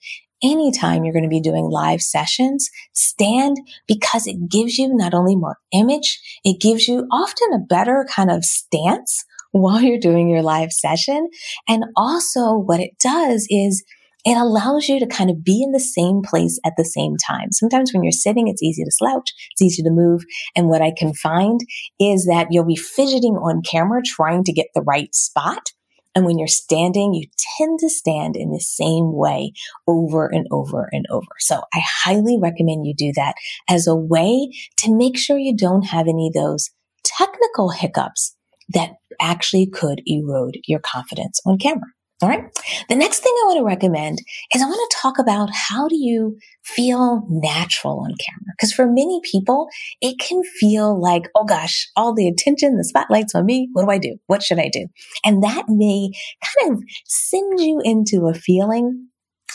anytime 0.44 1.03
you're 1.03 1.13
going 1.13 1.24
to 1.24 1.29
be 1.29 1.41
doing 1.41 1.65
live 1.65 2.01
sessions, 2.01 2.70
stand 2.94 3.58
because 3.88 4.27
it 4.27 4.50
gives 4.50 4.77
you 4.77 4.94
not 4.94 5.13
only 5.13 5.36
more 5.36 5.58
image, 5.74 6.20
it 6.44 6.62
gives 6.62 6.88
you 6.88 7.08
often 7.12 7.53
a 7.53 7.65
better 7.65 8.06
kind 8.10 8.32
of 8.32 8.44
stance 8.44 9.25
while 9.51 9.82
you're 9.82 10.00
doing 10.00 10.29
your 10.29 10.44
live 10.44 10.72
session. 10.72 11.29
And 11.67 11.86
also 11.96 12.53
what 12.53 12.79
it 12.79 12.91
does 13.00 13.48
is 13.50 13.84
it 14.25 14.36
allows 14.36 14.89
you 14.89 15.00
to 15.00 15.08
kind 15.08 15.29
of 15.29 15.44
be 15.44 15.63
in 15.63 15.72
the 15.72 15.79
same 15.79 16.22
place 16.22 16.60
at 16.65 16.74
the 16.75 16.84
same 16.84 17.15
time. 17.25 17.51
Sometimes 17.53 17.94
when 17.94 18.03
you're 18.03 18.12
sitting, 18.12 18.50
it's 18.50 18.62
easy 18.62 18.84
to 18.84 18.91
slouch. 18.91 19.32
It's 19.51 19.62
easy 19.62 19.84
to 19.84 19.89
move. 19.89 20.22
And 20.53 20.67
what 20.67 20.82
I 20.82 20.91
can 20.91 21.13
find 21.13 21.62
is 21.98 22.25
that 22.25 22.48
you'll 22.51 22.65
be 22.65 22.75
fidgeting 22.75 23.36
on 23.36 23.62
camera 23.62 24.01
trying 24.06 24.44
to 24.44 24.51
get 24.51 24.67
the 24.75 24.82
right 24.82 25.13
spot. 25.15 25.72
And 26.18 26.26
when 26.26 26.40
you're 26.40 26.48
standing, 26.48 27.14
you 27.14 27.28
tend 27.60 27.78
to 27.78 27.92
stand 27.92 28.36
in 28.36 28.50
the 28.50 28.60
same 28.60 29.14
way 29.14 29.52
over 29.86 30.26
and 30.26 30.48
over 30.50 30.90
and 30.92 31.06
over. 31.12 31.28
So 31.38 31.62
I 31.72 31.80
highly 32.04 32.40
recommend 32.42 32.88
you 32.88 32.96
do 32.98 33.12
that 33.18 33.36
as 33.70 33.86
a 33.86 33.96
way 33.96 34.52
to 34.78 34.98
make 34.98 35.16
sure 35.16 35.38
you 35.38 35.56
don't 35.56 35.84
have 35.84 36.08
any 36.08 36.30
of 36.30 36.34
those 36.34 36.72
technical 37.04 37.70
hiccups 37.70 38.36
that 38.70 38.94
actually 39.22 39.68
could 39.68 40.02
erode 40.08 40.58
your 40.66 40.80
confidence 40.80 41.40
on 41.46 41.60
camera. 41.60 41.92
All 42.20 42.30
right. 42.30 42.46
The 42.90 42.96
next 42.96 43.20
thing 43.20 43.32
I 43.32 43.46
want 43.46 43.60
to 43.60 43.64
recommend 43.64 44.20
is 44.56 44.62
I 44.62 44.66
want 44.66 44.90
to 44.90 44.98
talk 45.00 45.20
about 45.20 45.50
how 45.54 45.88
do 45.88 45.96
you 45.96 46.38
feel 46.64 47.24
natural 47.30 48.00
on 48.00 48.10
camera? 48.10 48.54
Because 48.58 48.74
for 48.74 48.88
many 48.88 49.22
people, 49.24 49.68
it 50.02 50.18
can 50.20 50.42
feel 50.60 51.00
like, 51.00 51.30
oh 51.36 51.46
gosh, 51.46 51.88
all 51.96 52.16
the 52.16 52.28
attention, 52.28 52.76
the 52.76 52.84
spotlight's 52.84 53.36
on 53.36 53.46
me. 53.46 53.70
What 53.74 53.84
do 53.84 53.92
I 53.92 54.00
do? 54.00 54.18
What 54.26 54.42
should 54.42 54.58
I 54.58 54.70
do? 54.74 54.88
And 55.24 55.44
that 55.44 55.66
may 55.68 56.10
kind 56.44 56.74
of 56.74 56.84
send 57.06 57.60
you 57.60 57.82
into 57.84 58.28
a 58.28 58.34
feeling 58.34 59.10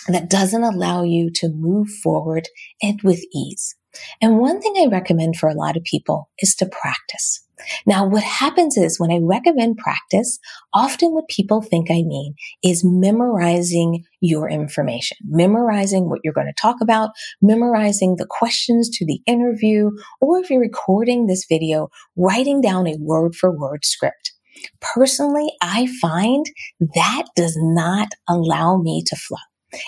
that 0.06 0.30
doesn't 0.30 0.62
allow 0.62 1.02
you 1.02 1.30
to 1.34 1.48
move 1.48 1.88
forward 2.02 2.48
and 2.80 3.00
with 3.02 3.24
ease. 3.34 3.74
And 4.20 4.38
one 4.38 4.60
thing 4.60 4.74
I 4.78 4.86
recommend 4.86 5.36
for 5.36 5.48
a 5.48 5.54
lot 5.54 5.76
of 5.76 5.82
people 5.82 6.30
is 6.38 6.54
to 6.56 6.66
practice. 6.66 7.44
Now, 7.86 8.06
what 8.06 8.22
happens 8.22 8.76
is 8.76 8.98
when 8.98 9.10
I 9.10 9.18
recommend 9.22 9.78
practice, 9.78 10.38
often 10.72 11.12
what 11.12 11.28
people 11.28 11.62
think 11.62 11.90
I 11.90 12.02
mean 12.02 12.34
is 12.62 12.84
memorizing 12.84 14.04
your 14.20 14.48
information, 14.48 15.16
memorizing 15.24 16.08
what 16.08 16.20
you're 16.22 16.32
going 16.32 16.46
to 16.46 16.60
talk 16.60 16.76
about, 16.80 17.10
memorizing 17.40 18.16
the 18.16 18.26
questions 18.28 18.88
to 18.90 19.06
the 19.06 19.20
interview, 19.26 19.90
or 20.20 20.38
if 20.38 20.50
you're 20.50 20.60
recording 20.60 21.26
this 21.26 21.46
video, 21.48 21.88
writing 22.16 22.60
down 22.60 22.86
a 22.86 22.96
word 22.98 23.34
for 23.34 23.56
word 23.56 23.84
script. 23.84 24.32
Personally, 24.80 25.48
I 25.60 25.88
find 26.00 26.46
that 26.94 27.24
does 27.34 27.56
not 27.58 28.08
allow 28.28 28.76
me 28.76 29.02
to 29.06 29.16
flow. 29.16 29.38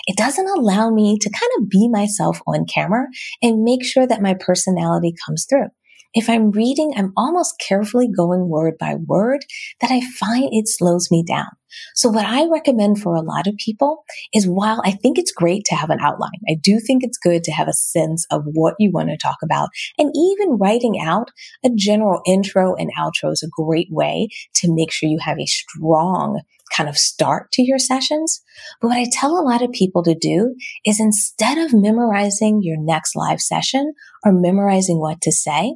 It 0.07 0.17
doesn't 0.17 0.49
allow 0.49 0.89
me 0.89 1.17
to 1.19 1.29
kind 1.29 1.51
of 1.59 1.69
be 1.69 1.87
myself 1.87 2.41
on 2.47 2.65
camera 2.65 3.05
and 3.41 3.63
make 3.63 3.85
sure 3.85 4.07
that 4.07 4.21
my 4.21 4.33
personality 4.33 5.13
comes 5.25 5.45
through 5.47 5.67
if 6.15 6.29
I'm 6.29 6.51
reading, 6.51 6.93
I'm 6.95 7.11
almost 7.17 7.59
carefully 7.59 8.07
going 8.07 8.47
word 8.47 8.75
by 8.79 8.95
word 8.95 9.45
that 9.81 9.91
I 9.91 10.01
find 10.01 10.49
it 10.51 10.67
slows 10.67 11.09
me 11.11 11.23
down. 11.27 11.49
So 11.93 12.07
what 12.07 12.25
I 12.25 12.47
recommend 12.47 13.01
for 13.01 13.15
a 13.15 13.21
lot 13.21 13.47
of 13.47 13.57
people 13.57 14.05
is 14.33 14.47
while 14.47 14.81
I 14.85 14.91
think 14.91 15.17
it's 15.17 15.33
great 15.33 15.65
to 15.65 15.75
have 15.75 15.89
an 15.89 15.99
outline, 15.99 16.39
I 16.49 16.55
do 16.61 16.79
think 16.79 17.03
it's 17.03 17.17
good 17.17 17.43
to 17.43 17.51
have 17.51 17.67
a 17.67 17.73
sense 17.73 18.25
of 18.31 18.43
what 18.45 18.75
you 18.79 18.91
want 18.93 19.09
to 19.09 19.17
talk 19.17 19.37
about. 19.43 19.69
And 19.97 20.11
even 20.15 20.57
writing 20.57 21.01
out 21.01 21.31
a 21.65 21.69
general 21.75 22.21
intro 22.25 22.75
and 22.75 22.91
outro 22.97 23.33
is 23.33 23.43
a 23.43 23.49
great 23.51 23.89
way 23.91 24.29
to 24.55 24.73
make 24.73 24.93
sure 24.93 25.09
you 25.09 25.19
have 25.21 25.37
a 25.37 25.45
strong 25.45 26.41
kind 26.75 26.89
of 26.89 26.97
start 26.97 27.51
to 27.51 27.61
your 27.61 27.77
sessions. 27.77 28.41
But 28.81 28.87
what 28.89 28.97
I 28.97 29.07
tell 29.11 29.37
a 29.37 29.43
lot 29.43 29.61
of 29.61 29.71
people 29.71 30.03
to 30.03 30.15
do 30.15 30.55
is 30.85 30.99
instead 30.99 31.57
of 31.57 31.73
memorizing 31.73 32.61
your 32.63 32.77
next 32.79 33.15
live 33.15 33.41
session 33.41 33.93
or 34.25 34.31
memorizing 34.31 34.99
what 34.99 35.21
to 35.21 35.31
say, 35.31 35.75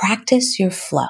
practice 0.00 0.58
your 0.58 0.70
flow. 0.70 1.06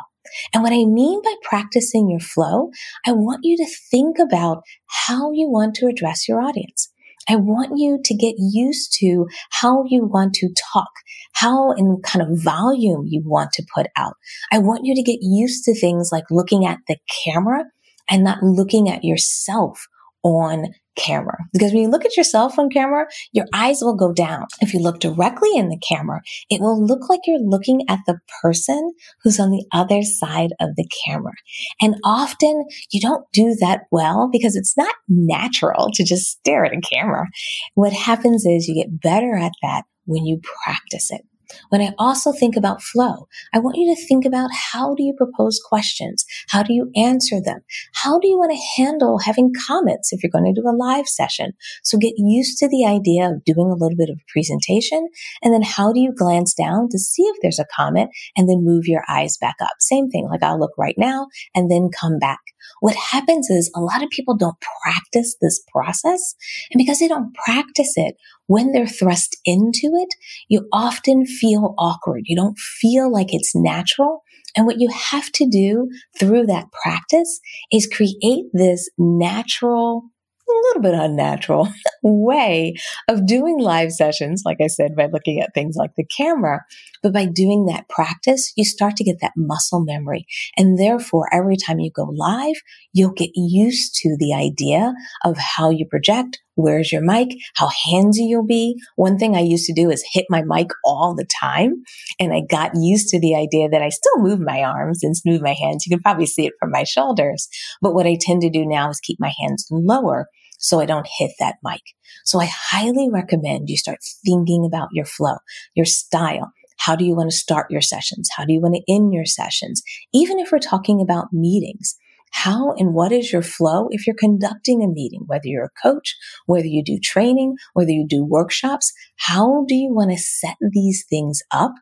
And 0.53 0.63
what 0.63 0.73
I 0.73 0.85
mean 0.85 1.23
by 1.23 1.35
practicing 1.43 2.11
your 2.11 2.21
flow, 2.21 2.71
I 3.07 3.13
want 3.13 3.41
you 3.43 3.57
to 3.57 3.67
think 3.91 4.19
about 4.19 4.63
how 5.07 5.33
you 5.33 5.49
want 5.49 5.75
to 5.77 5.87
address 5.87 6.29
your 6.29 6.41
audience. 6.41 6.91
I 7.29 7.37
want 7.37 7.73
you 7.77 8.01
to 8.05 8.15
get 8.15 8.35
used 8.39 8.95
to 9.01 9.27
how 9.51 9.85
you 9.89 10.05
want 10.05 10.35
to 10.35 10.53
talk, 10.73 10.91
how 11.35 11.73
and 11.73 12.03
kind 12.03 12.23
of 12.23 12.43
volume 12.43 13.07
you 13.09 13.23
want 13.25 13.53
to 13.53 13.67
put 13.75 13.87
out. 13.97 14.15
I 14.53 14.59
want 14.59 14.85
you 14.85 14.95
to 14.95 15.03
get 15.03 15.19
used 15.23 15.65
to 15.65 15.75
things 15.75 16.11
like 16.13 16.25
looking 16.31 16.67
at 16.67 16.79
the 16.87 16.97
camera 17.25 17.65
and 18.11 18.25
not 18.25 18.43
looking 18.43 18.91
at 18.91 19.05
yourself 19.05 19.87
on 20.23 20.67
camera. 20.97 21.37
Because 21.53 21.73
when 21.73 21.83
you 21.83 21.89
look 21.89 22.05
at 22.05 22.17
yourself 22.17 22.59
on 22.59 22.71
camera, 22.71 23.07
your 23.33 23.47
eyes 23.53 23.81
will 23.81 23.97
go 23.97 24.13
down. 24.13 24.47
If 24.61 24.75
you 24.75 24.81
look 24.81 25.01
directly 25.01 25.57
in 25.57 25.69
the 25.69 25.81
camera, 25.89 26.21
it 26.51 26.61
will 26.61 26.85
look 26.85 27.09
like 27.09 27.21
you're 27.27 27.39
looking 27.39 27.83
at 27.89 28.01
the 28.07 28.19
person 28.43 28.93
who's 29.23 29.41
on 29.41 29.51
the 29.51 29.65
other 29.73 30.03
side 30.03 30.51
of 30.61 30.71
the 30.77 30.89
camera. 31.07 31.33
And 31.81 31.97
often 32.05 32.65
you 32.91 33.01
don't 33.01 33.25
do 33.33 33.57
that 33.61 33.83
well 33.91 34.29
because 34.31 34.57
it's 34.57 34.77
not 34.77 34.95
natural 35.09 35.91
to 35.95 36.05
just 36.05 36.31
stare 36.31 36.65
at 36.65 36.77
a 36.77 36.81
camera. 36.81 37.27
What 37.75 37.93
happens 37.93 38.45
is 38.47 38.69
you 38.69 38.75
get 38.75 39.01
better 39.01 39.37
at 39.37 39.53
that 39.63 39.85
when 40.07 40.25
you 40.25 40.41
practice 40.65 41.11
it. 41.11 41.23
When 41.69 41.81
I 41.81 41.93
also 41.99 42.33
think 42.33 42.57
about 42.57 42.83
flow, 42.83 43.29
I 43.53 43.59
want 43.59 43.77
you 43.77 43.95
to 43.95 44.07
think 44.07 44.25
about 44.25 44.51
how 44.73 44.95
do 44.95 45.03
you 45.03 45.15
propose 45.17 45.61
questions? 45.65 46.25
How 46.49 46.63
do 46.63 46.73
you 46.73 46.91
answer 46.97 47.41
them? 47.41 47.61
How 47.95 48.19
do 48.19 48.29
you 48.29 48.39
want 48.39 48.53
to 48.53 48.83
handle 48.83 49.19
having 49.19 49.53
comments 49.67 50.13
if 50.13 50.23
you're 50.23 50.31
going 50.31 50.53
to 50.53 50.61
do 50.61 50.69
a 50.69 50.77
live 50.77 51.07
session? 51.09 51.53
So 51.83 51.99
get 51.99 52.15
used 52.17 52.59
to 52.59 52.69
the 52.69 52.87
idea 52.87 53.29
of 53.29 53.45
doing 53.45 53.71
a 53.71 53.77
little 53.77 53.97
bit 53.97 54.11
of 54.11 54.19
a 54.19 54.33
presentation. 54.33 55.09
And 55.43 55.53
then 55.53 55.63
how 55.63 55.93
do 55.93 56.01
you 56.01 56.13
glance 56.13 56.55
down 56.55 56.89
to 56.91 56.99
see 56.99 57.23
if 57.23 57.37
there's 57.43 57.59
a 57.59 57.67
comment 57.77 58.11
and 58.37 58.49
then 58.49 58.65
move 58.65 58.87
your 58.87 59.05
eyes 59.09 59.37
back 59.37 59.57
up? 59.61 59.73
Same 59.79 60.09
thing, 60.09 60.29
like 60.31 60.43
I'll 60.43 60.59
look 60.59 60.73
right 60.79 60.97
now 60.99 61.29
and 61.55 61.71
then 61.71 61.91
come 61.99 62.19
back. 62.19 62.41
What 62.81 62.97
happens 62.97 63.51
is 63.51 63.71
a 63.75 63.81
lot 63.81 64.03
of 64.03 64.11
people 64.11 64.37
don't 64.37 64.57
practice 64.83 65.37
this 65.41 65.63
process. 65.73 66.35
And 66.71 66.79
because 66.79 66.99
they 66.99 67.09
don't 67.09 67.35
practice 67.35 67.93
it, 67.97 68.17
when 68.47 68.73
they're 68.73 68.87
thrust 68.87 69.37
into 69.45 69.91
it, 69.95 70.15
you 70.49 70.69
often 70.73 71.27
feel 71.27 71.75
awkward. 71.79 72.23
You 72.25 72.37
don't 72.37 72.59
feel 72.59 73.11
like 73.11 73.33
it's 73.33 73.55
natural. 73.55 74.23
And 74.57 74.67
what 74.67 74.81
you 74.81 74.89
have 74.91 75.31
to 75.33 75.49
do 75.49 75.89
through 76.19 76.47
that 76.47 76.67
practice 76.71 77.41
is 77.73 77.87
create 77.87 78.47
this 78.53 78.89
natural 78.99 80.05
a 80.49 80.53
little 80.53 80.83
bit 80.83 80.95
unnatural 80.95 81.69
way 82.03 82.75
of 83.09 83.27
doing 83.27 83.59
live 83.59 83.93
sessions, 83.93 84.43
like 84.45 84.59
I 84.63 84.67
said, 84.67 84.95
by 84.97 85.07
looking 85.07 85.41
at 85.41 85.55
things 85.55 85.77
like 85.77 85.93
the 85.97 86.05
camera. 86.05 86.65
But 87.03 87.13
by 87.13 87.27
doing 87.27 87.67
that 87.67 87.89
practice, 87.89 88.53
you 88.57 88.65
start 88.65 88.97
to 88.97 89.05
get 89.05 89.17
that 89.21 89.33
muscle 89.37 89.85
memory. 89.85 90.27
And 90.57 90.79
therefore, 90.79 91.29
every 91.33 91.57
time 91.57 91.81
you 91.81 91.91
go 91.91 92.05
live, 92.15 92.57
you'll 92.93 93.13
get 93.13 93.31
used 93.35 93.95
to 94.03 94.17
the 94.19 94.35
idea 94.35 94.93
of 95.25 95.37
how 95.39 95.71
you 95.71 95.87
project, 95.87 96.43
where's 96.55 96.93
your 96.93 97.03
mic, 97.03 97.29
how 97.55 97.69
handsy 97.69 98.29
you'll 98.29 98.47
be. 98.47 98.77
One 98.97 99.19
thing 99.19 99.37
I 99.37 99.41
used 99.41 99.67
to 99.67 99.75
do 99.75 99.91
is 99.91 100.05
hit 100.13 100.27
my 100.29 100.43
mic 100.45 100.69
all 100.85 101.15
the 101.15 101.27
time. 101.41 101.83
And 102.19 102.33
I 102.33 102.43
got 102.49 102.73
used 102.75 103.09
to 103.09 103.21
the 103.21 103.35
idea 103.35 103.69
that 103.69 103.83
I 103.83 103.89
still 103.89 104.19
move 104.19 104.41
my 104.41 104.63
arms 104.63 105.03
and 105.03 105.17
smooth 105.17 105.43
my 105.43 105.55
hands. 105.61 105.87
You 105.87 105.91
can 105.97 106.03
probably 106.03 106.27
see 106.27 106.47
it 106.47 106.55
from 106.59 106.71
my 106.71 106.85
shoulders. 106.85 107.49
But 107.81 107.95
what 107.95 108.07
I 108.07 108.17
tend 108.21 108.43
to 108.43 108.51
do 108.51 108.65
now 108.67 108.91
is 108.91 109.01
keep 109.01 109.19
my 109.21 109.33
hands 109.41 109.67
lower 109.71 110.27
so 110.59 110.81
I 110.81 110.87
don't 110.87 111.09
hit 111.19 111.33
that 111.41 111.57
mic. 111.63 111.83
So 112.25 112.41
I 112.41 112.47
highly 112.47 113.11
recommend 113.13 113.69
you 113.69 113.77
start 113.77 113.99
thinking 114.25 114.65
about 114.65 114.89
your 114.93 115.05
flow, 115.05 115.37
your 115.75 115.87
style. 115.87 116.53
How 116.79 116.97
do 116.97 117.05
you 117.05 117.15
want 117.15 117.31
to 117.31 117.37
start 117.37 117.71
your 117.71 117.81
sessions? 117.81 118.29
How 118.37 118.45
do 118.45 118.53
you 118.53 118.61
want 118.61 118.75
to 118.75 118.93
end 118.93 119.13
your 119.13 119.27
sessions? 119.27 119.83
Even 120.13 120.39
if 120.39 120.51
we're 120.51 120.59
talking 120.59 121.01
about 121.01 121.29
meetings, 121.33 121.97
how 122.35 122.75
and 122.79 122.95
what 122.95 123.13
is 123.13 123.33
your 123.33 123.43
flow 123.43 123.87
if 123.91 124.07
you're 124.07 124.17
conducting 124.19 124.83
a 124.83 124.89
meeting, 124.89 125.23
whether 125.27 125.47
you're 125.47 125.65
a 125.67 125.81
coach, 125.83 126.17
whether 126.47 126.67
you 126.67 126.83
do 126.85 126.99
training, 127.01 127.55
whether 127.75 127.93
you 127.93 128.05
do 128.09 128.25
workshops, 128.25 128.93
how 129.17 129.65
do 129.69 129.75
you 129.77 129.95
want 129.95 130.11
to 130.11 130.19
set 130.19 130.57
these 130.73 131.05
things 131.09 131.41
up 131.53 131.73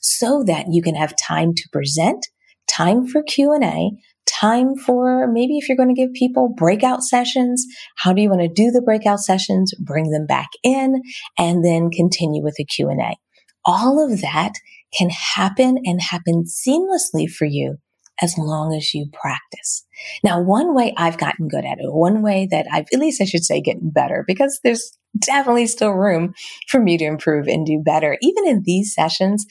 so 0.00 0.42
that 0.46 0.64
you 0.70 0.80
can 0.82 0.94
have 0.94 1.14
time 1.16 1.52
to 1.54 1.68
present, 1.70 2.26
time 2.66 3.06
for 3.06 3.22
Q&A, 3.22 3.90
time 4.26 4.76
for 4.76 5.30
maybe 5.30 5.58
if 5.58 5.68
you're 5.68 5.76
going 5.76 5.94
to 5.94 6.00
give 6.00 6.14
people 6.14 6.54
breakout 6.56 7.02
sessions, 7.02 7.66
how 7.98 8.14
do 8.14 8.22
you 8.22 8.30
want 8.30 8.40
to 8.40 8.48
do 8.48 8.70
the 8.70 8.82
breakout 8.82 9.20
sessions, 9.20 9.74
bring 9.78 10.10
them 10.10 10.26
back 10.26 10.48
in 10.64 11.02
and 11.36 11.62
then 11.62 11.90
continue 11.90 12.42
with 12.42 12.54
the 12.56 12.64
Q&A. 12.64 13.16
All 13.66 14.02
of 14.02 14.22
that 14.22 14.52
can 14.96 15.10
happen 15.10 15.76
and 15.84 16.00
happen 16.00 16.44
seamlessly 16.44 17.28
for 17.28 17.44
you 17.44 17.76
as 18.22 18.36
long 18.38 18.74
as 18.74 18.92
you 18.94 19.06
practice. 19.12 19.84
Now, 20.24 20.40
one 20.40 20.74
way 20.74 20.94
I've 20.96 21.18
gotten 21.18 21.48
good 21.48 21.64
at 21.64 21.78
it, 21.78 21.92
one 21.92 22.22
way 22.22 22.48
that 22.50 22.66
I've, 22.72 22.86
at 22.92 22.98
least 22.98 23.20
I 23.20 23.24
should 23.24 23.44
say 23.44 23.60
getting 23.60 23.90
better 23.90 24.24
because 24.26 24.60
there's 24.64 24.96
definitely 25.18 25.66
still 25.66 25.92
room 25.92 26.34
for 26.68 26.80
me 26.80 26.98
to 26.98 27.04
improve 27.04 27.46
and 27.46 27.66
do 27.66 27.82
better, 27.84 28.18
even 28.20 28.46
in 28.46 28.62
these 28.64 28.94
sessions 28.94 29.46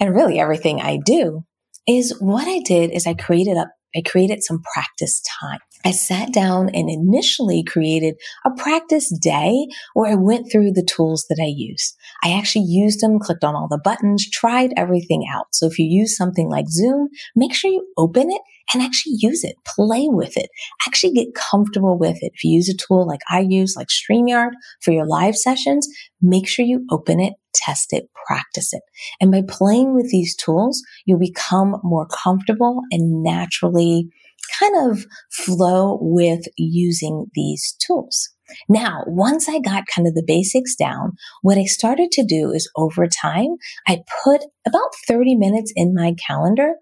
and 0.00 0.14
really 0.14 0.38
everything 0.38 0.80
I 0.80 0.98
do 1.04 1.44
is 1.86 2.16
what 2.20 2.46
I 2.46 2.60
did 2.60 2.90
is 2.90 3.06
I 3.06 3.14
created 3.14 3.56
up 3.56 3.68
I 3.94 4.02
created 4.02 4.42
some 4.42 4.60
practice 4.74 5.22
time. 5.40 5.60
I 5.86 5.92
sat 5.92 6.32
down 6.32 6.68
and 6.74 6.90
initially 6.90 7.62
created 7.62 8.16
a 8.44 8.50
practice 8.60 9.08
day 9.22 9.68
where 9.94 10.10
I 10.10 10.16
went 10.16 10.50
through 10.50 10.72
the 10.72 10.82
tools 10.84 11.24
that 11.28 11.38
I 11.40 11.46
use. 11.46 11.94
I 12.24 12.32
actually 12.32 12.64
used 12.64 13.00
them, 13.00 13.20
clicked 13.20 13.44
on 13.44 13.54
all 13.54 13.68
the 13.70 13.78
buttons, 13.78 14.28
tried 14.28 14.72
everything 14.76 15.26
out. 15.32 15.46
So 15.52 15.66
if 15.66 15.78
you 15.78 15.86
use 15.86 16.16
something 16.16 16.50
like 16.50 16.66
Zoom, 16.68 17.06
make 17.36 17.54
sure 17.54 17.70
you 17.70 17.86
open 17.96 18.32
it 18.32 18.42
and 18.74 18.82
actually 18.82 19.14
use 19.20 19.44
it, 19.44 19.54
play 19.64 20.08
with 20.08 20.36
it, 20.36 20.48
actually 20.88 21.12
get 21.12 21.36
comfortable 21.36 21.96
with 21.96 22.16
it. 22.20 22.32
If 22.34 22.42
you 22.42 22.56
use 22.56 22.68
a 22.68 22.74
tool 22.76 23.06
like 23.06 23.20
I 23.30 23.46
use, 23.48 23.76
like 23.76 23.86
StreamYard 23.86 24.50
for 24.82 24.90
your 24.90 25.06
live 25.06 25.36
sessions, 25.36 25.86
make 26.20 26.48
sure 26.48 26.64
you 26.64 26.84
open 26.90 27.20
it, 27.20 27.34
test 27.54 27.92
it, 27.92 28.08
practice 28.26 28.72
it. 28.72 28.82
And 29.20 29.30
by 29.30 29.42
playing 29.46 29.94
with 29.94 30.10
these 30.10 30.34
tools, 30.34 30.82
you'll 31.04 31.20
become 31.20 31.76
more 31.84 32.08
comfortable 32.08 32.82
and 32.90 33.22
naturally 33.22 34.08
kind 34.58 34.90
of 34.90 35.04
flow 35.30 35.98
with 36.00 36.44
using 36.56 37.26
these 37.34 37.76
tools. 37.78 38.30
Now, 38.68 39.02
once 39.06 39.48
I 39.48 39.58
got 39.58 39.84
kind 39.92 40.06
of 40.06 40.14
the 40.14 40.24
basics 40.24 40.76
down, 40.76 41.12
what 41.42 41.58
I 41.58 41.64
started 41.64 42.10
to 42.12 42.24
do 42.24 42.52
is 42.52 42.70
over 42.76 43.06
time, 43.08 43.56
I 43.88 44.02
put 44.24 44.42
about 44.66 44.94
30 45.08 45.34
minutes 45.34 45.72
in 45.74 45.94
my 45.94 46.14
calendar 46.26 46.74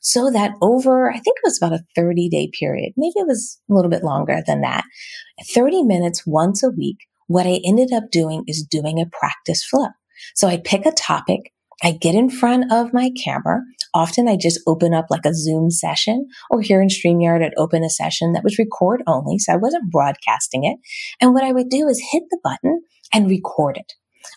so 0.00 0.30
that 0.32 0.54
over, 0.60 1.10
I 1.10 1.18
think 1.18 1.36
it 1.36 1.44
was 1.44 1.58
about 1.58 1.78
a 1.78 1.84
30 1.94 2.28
day 2.28 2.50
period. 2.58 2.92
Maybe 2.96 3.14
it 3.16 3.26
was 3.26 3.60
a 3.70 3.74
little 3.74 3.90
bit 3.90 4.02
longer 4.02 4.42
than 4.46 4.60
that. 4.62 4.84
30 5.54 5.84
minutes 5.84 6.26
once 6.26 6.62
a 6.62 6.70
week. 6.70 6.98
What 7.28 7.46
I 7.46 7.60
ended 7.64 7.92
up 7.92 8.10
doing 8.10 8.42
is 8.48 8.66
doing 8.68 9.00
a 9.00 9.06
practice 9.06 9.64
flow. 9.64 9.88
So 10.34 10.48
I 10.48 10.58
pick 10.58 10.86
a 10.86 10.92
topic. 10.92 11.51
I 11.82 11.92
get 11.92 12.14
in 12.14 12.30
front 12.30 12.72
of 12.72 12.92
my 12.92 13.10
camera. 13.22 13.60
Often 13.94 14.28
I 14.28 14.36
just 14.40 14.60
open 14.66 14.94
up 14.94 15.06
like 15.10 15.26
a 15.26 15.34
Zoom 15.34 15.70
session 15.70 16.28
or 16.50 16.62
here 16.62 16.80
in 16.80 16.88
StreamYard, 16.88 17.44
I'd 17.44 17.54
open 17.56 17.84
a 17.84 17.90
session 17.90 18.32
that 18.32 18.44
was 18.44 18.58
record 18.58 19.02
only. 19.06 19.38
So 19.38 19.52
I 19.52 19.56
wasn't 19.56 19.90
broadcasting 19.90 20.64
it. 20.64 20.78
And 21.20 21.34
what 21.34 21.44
I 21.44 21.52
would 21.52 21.68
do 21.68 21.88
is 21.88 22.02
hit 22.12 22.22
the 22.30 22.38
button 22.42 22.82
and 23.12 23.28
record 23.28 23.76
it. 23.76 23.92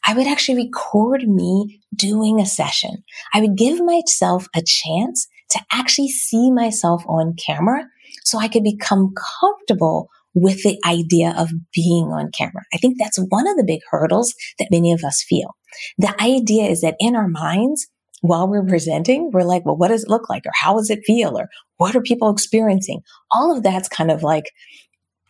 I 0.05 0.13
would 0.13 0.27
actually 0.27 0.65
record 0.65 1.27
me 1.27 1.81
doing 1.95 2.39
a 2.39 2.45
session. 2.45 3.03
I 3.33 3.41
would 3.41 3.55
give 3.55 3.79
myself 3.83 4.47
a 4.55 4.61
chance 4.65 5.27
to 5.51 5.59
actually 5.71 6.09
see 6.09 6.51
myself 6.51 7.03
on 7.07 7.35
camera 7.35 7.85
so 8.23 8.39
I 8.39 8.47
could 8.47 8.63
become 8.63 9.13
comfortable 9.39 10.09
with 10.33 10.63
the 10.63 10.77
idea 10.85 11.33
of 11.37 11.49
being 11.73 12.07
on 12.07 12.29
camera. 12.31 12.63
I 12.73 12.77
think 12.77 12.97
that's 12.99 13.17
one 13.29 13.47
of 13.47 13.55
the 13.55 13.63
big 13.63 13.79
hurdles 13.89 14.35
that 14.59 14.67
many 14.69 14.91
of 14.91 15.03
us 15.03 15.23
feel. 15.27 15.55
The 15.97 16.15
idea 16.21 16.65
is 16.65 16.81
that 16.81 16.95
in 16.99 17.15
our 17.15 17.27
minds, 17.27 17.87
while 18.21 18.47
we're 18.47 18.65
presenting, 18.65 19.31
we're 19.31 19.43
like, 19.43 19.65
well, 19.65 19.77
what 19.77 19.89
does 19.89 20.03
it 20.03 20.09
look 20.09 20.29
like? 20.29 20.45
Or 20.45 20.51
how 20.53 20.75
does 20.75 20.89
it 20.89 21.03
feel? 21.05 21.37
Or 21.37 21.47
what 21.77 21.95
are 21.95 22.01
people 22.01 22.29
experiencing? 22.29 23.01
All 23.31 23.55
of 23.55 23.63
that's 23.63 23.87
kind 23.87 24.11
of 24.11 24.23
like 24.23 24.45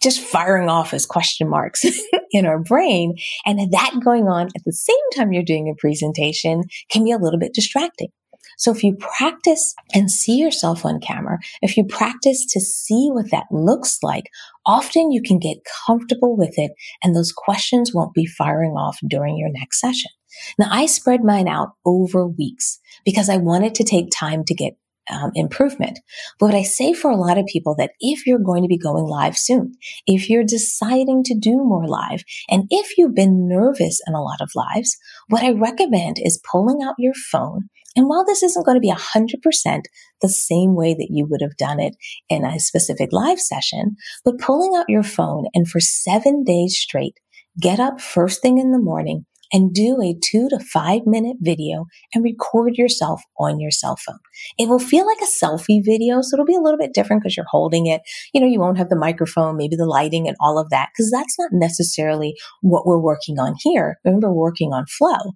just 0.01 0.19
firing 0.19 0.69
off 0.69 0.93
as 0.93 1.05
question 1.05 1.49
marks 1.49 1.83
in 2.31 2.45
our 2.45 2.59
brain. 2.59 3.15
And 3.45 3.71
that 3.71 3.99
going 4.03 4.27
on 4.27 4.47
at 4.55 4.63
the 4.65 4.73
same 4.73 4.95
time 5.15 5.33
you're 5.33 5.43
doing 5.43 5.69
a 5.69 5.79
presentation 5.79 6.63
can 6.91 7.03
be 7.03 7.11
a 7.11 7.17
little 7.17 7.39
bit 7.39 7.53
distracting. 7.53 8.09
So 8.57 8.71
if 8.71 8.83
you 8.83 8.95
practice 8.95 9.73
and 9.93 10.09
see 10.09 10.37
yourself 10.37 10.85
on 10.85 10.99
camera, 10.99 11.39
if 11.61 11.75
you 11.75 11.85
practice 11.85 12.45
to 12.51 12.61
see 12.61 13.09
what 13.11 13.31
that 13.31 13.45
looks 13.51 13.99
like, 14.01 14.29
often 14.65 15.11
you 15.11 15.21
can 15.21 15.39
get 15.39 15.57
comfortable 15.85 16.37
with 16.37 16.53
it 16.57 16.71
and 17.03 17.15
those 17.15 17.33
questions 17.35 17.91
won't 17.93 18.13
be 18.13 18.25
firing 18.25 18.71
off 18.71 18.97
during 19.07 19.37
your 19.37 19.49
next 19.51 19.79
session. 19.79 20.11
Now 20.57 20.67
I 20.71 20.85
spread 20.85 21.23
mine 21.23 21.47
out 21.47 21.69
over 21.85 22.27
weeks 22.27 22.79
because 23.05 23.29
I 23.29 23.37
wanted 23.37 23.75
to 23.75 23.83
take 23.83 24.11
time 24.11 24.43
to 24.45 24.53
get 24.53 24.73
um, 25.11 25.31
improvement. 25.35 25.99
But 26.39 26.47
what 26.47 26.55
I 26.55 26.63
say 26.63 26.93
for 26.93 27.11
a 27.11 27.15
lot 27.15 27.37
of 27.37 27.45
people 27.45 27.75
that 27.75 27.91
if 27.99 28.25
you're 28.25 28.39
going 28.39 28.63
to 28.63 28.67
be 28.67 28.77
going 28.77 29.05
live 29.05 29.37
soon, 29.37 29.73
if 30.07 30.29
you're 30.29 30.43
deciding 30.43 31.23
to 31.25 31.37
do 31.37 31.57
more 31.57 31.87
live, 31.87 32.23
and 32.49 32.63
if 32.71 32.97
you've 32.97 33.13
been 33.13 33.47
nervous 33.47 34.01
in 34.07 34.15
a 34.15 34.23
lot 34.23 34.41
of 34.41 34.49
lives, 34.55 34.97
what 35.27 35.43
I 35.43 35.51
recommend 35.51 36.17
is 36.19 36.41
pulling 36.51 36.81
out 36.81 36.95
your 36.97 37.13
phone 37.13 37.69
and 37.95 38.09
while 38.09 38.25
this 38.25 38.43
isn't 38.43 38.65
going 38.65 38.75
to 38.75 38.81
be 38.81 38.91
100% 38.91 39.81
the 40.21 40.29
same 40.29 40.75
way 40.75 40.93
that 40.93 41.07
you 41.09 41.25
would 41.25 41.41
have 41.41 41.57
done 41.57 41.79
it 41.79 41.95
in 42.29 42.43
a 42.43 42.59
specific 42.59 43.09
live 43.11 43.39
session, 43.39 43.95
but 44.23 44.39
pulling 44.39 44.75
out 44.75 44.89
your 44.89 45.03
phone 45.03 45.45
and 45.53 45.67
for 45.67 45.79
seven 45.79 46.43
days 46.43 46.77
straight, 46.77 47.19
get 47.59 47.79
up 47.79 48.01
first 48.01 48.41
thing 48.41 48.57
in 48.57 48.71
the 48.71 48.79
morning 48.79 49.25
and 49.51 49.73
do 49.73 50.01
a 50.01 50.15
two 50.23 50.49
to 50.49 50.59
five 50.59 51.01
minute 51.05 51.37
video 51.41 51.85
and 52.13 52.23
record 52.23 52.77
yourself 52.77 53.21
on 53.39 53.59
your 53.59 53.71
cell 53.71 53.97
phone. 53.97 54.19
It 54.57 54.69
will 54.69 54.79
feel 54.79 55.05
like 55.05 55.19
a 55.21 55.45
selfie 55.45 55.83
video. 55.83 56.21
So 56.21 56.35
it'll 56.35 56.45
be 56.45 56.55
a 56.55 56.61
little 56.61 56.79
bit 56.79 56.93
different 56.93 57.23
because 57.23 57.37
you're 57.37 57.45
holding 57.49 57.87
it. 57.87 58.01
You 58.33 58.41
know, 58.41 58.47
you 58.47 58.59
won't 58.59 58.77
have 58.77 58.89
the 58.89 58.95
microphone, 58.95 59.57
maybe 59.57 59.75
the 59.75 59.85
lighting 59.85 60.27
and 60.27 60.37
all 60.39 60.59
of 60.59 60.69
that, 60.69 60.89
because 60.93 61.11
that's 61.11 61.37
not 61.39 61.49
necessarily 61.51 62.35
what 62.61 62.85
we're 62.85 62.99
working 62.99 63.39
on 63.39 63.55
here. 63.59 63.97
Remember, 64.03 64.29
we're 64.29 64.45
working 64.45 64.73
on 64.73 64.85
flow. 64.85 65.33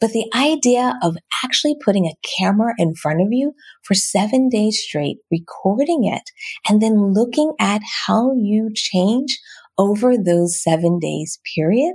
But 0.00 0.12
the 0.12 0.30
idea 0.34 0.98
of 1.02 1.16
actually 1.44 1.76
putting 1.84 2.06
a 2.06 2.16
camera 2.38 2.72
in 2.78 2.94
front 2.94 3.20
of 3.20 3.28
you 3.30 3.52
for 3.82 3.94
seven 3.94 4.48
days 4.48 4.82
straight, 4.82 5.18
recording 5.30 6.04
it, 6.04 6.22
and 6.68 6.80
then 6.80 7.12
looking 7.12 7.52
at 7.60 7.82
how 8.06 8.32
you 8.34 8.70
change 8.74 9.38
over 9.76 10.16
those 10.16 10.62
seven 10.62 10.98
days 10.98 11.38
period 11.54 11.94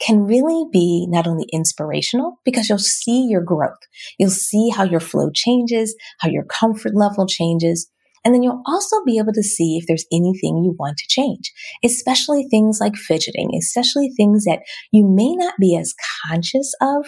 can 0.00 0.24
really 0.24 0.64
be 0.72 1.06
not 1.08 1.26
only 1.26 1.46
inspirational 1.52 2.40
because 2.44 2.68
you'll 2.68 2.78
see 2.78 3.26
your 3.28 3.42
growth. 3.42 3.78
You'll 4.18 4.30
see 4.30 4.68
how 4.68 4.84
your 4.84 5.00
flow 5.00 5.30
changes, 5.32 5.96
how 6.20 6.28
your 6.28 6.44
comfort 6.44 6.92
level 6.94 7.26
changes. 7.26 7.90
And 8.24 8.34
then 8.34 8.42
you'll 8.42 8.62
also 8.66 8.96
be 9.04 9.18
able 9.18 9.32
to 9.32 9.42
see 9.42 9.78
if 9.78 9.86
there's 9.86 10.06
anything 10.12 10.62
you 10.64 10.74
want 10.78 10.98
to 10.98 11.06
change, 11.08 11.52
especially 11.84 12.46
things 12.50 12.78
like 12.80 12.96
fidgeting, 12.96 13.52
especially 13.56 14.10
things 14.10 14.44
that 14.44 14.60
you 14.90 15.06
may 15.06 15.34
not 15.34 15.54
be 15.60 15.76
as 15.76 15.94
conscious 16.26 16.74
of 16.80 17.06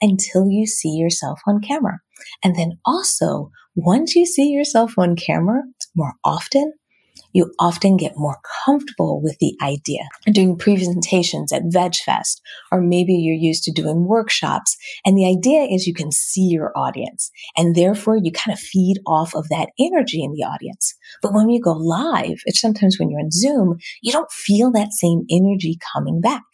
until 0.00 0.48
you 0.48 0.66
see 0.66 0.90
yourself 0.90 1.40
on 1.46 1.60
camera. 1.60 1.98
And 2.44 2.56
then 2.56 2.78
also, 2.86 3.50
once 3.74 4.14
you 4.14 4.26
see 4.26 4.48
yourself 4.48 4.94
on 4.96 5.16
camera 5.16 5.62
more 5.96 6.14
often, 6.24 6.72
you 7.32 7.52
often 7.58 7.96
get 7.96 8.12
more 8.16 8.38
comfortable 8.64 9.20
with 9.22 9.38
the 9.38 9.56
idea. 9.62 10.02
Doing 10.32 10.56
presentations 10.56 11.52
at 11.52 11.64
VegFest, 11.64 12.40
or 12.72 12.80
maybe 12.80 13.14
you're 13.14 13.34
used 13.34 13.64
to 13.64 13.72
doing 13.72 14.06
workshops. 14.06 14.76
And 15.04 15.16
the 15.16 15.28
idea 15.28 15.62
is 15.62 15.86
you 15.86 15.94
can 15.94 16.12
see 16.12 16.48
your 16.48 16.72
audience 16.76 17.30
and 17.56 17.74
therefore 17.74 18.16
you 18.16 18.32
kind 18.32 18.52
of 18.52 18.58
feed 18.58 18.98
off 19.06 19.34
of 19.34 19.48
that 19.48 19.70
energy 19.78 20.22
in 20.22 20.32
the 20.32 20.44
audience. 20.44 20.94
But 21.22 21.32
when 21.32 21.50
you 21.50 21.60
go 21.60 21.72
live, 21.72 22.40
it's 22.44 22.60
sometimes 22.60 22.98
when 22.98 23.10
you're 23.10 23.20
on 23.20 23.30
Zoom, 23.30 23.78
you 24.02 24.12
don't 24.12 24.30
feel 24.30 24.70
that 24.72 24.92
same 24.92 25.24
energy 25.30 25.78
coming 25.92 26.20
back. 26.20 26.44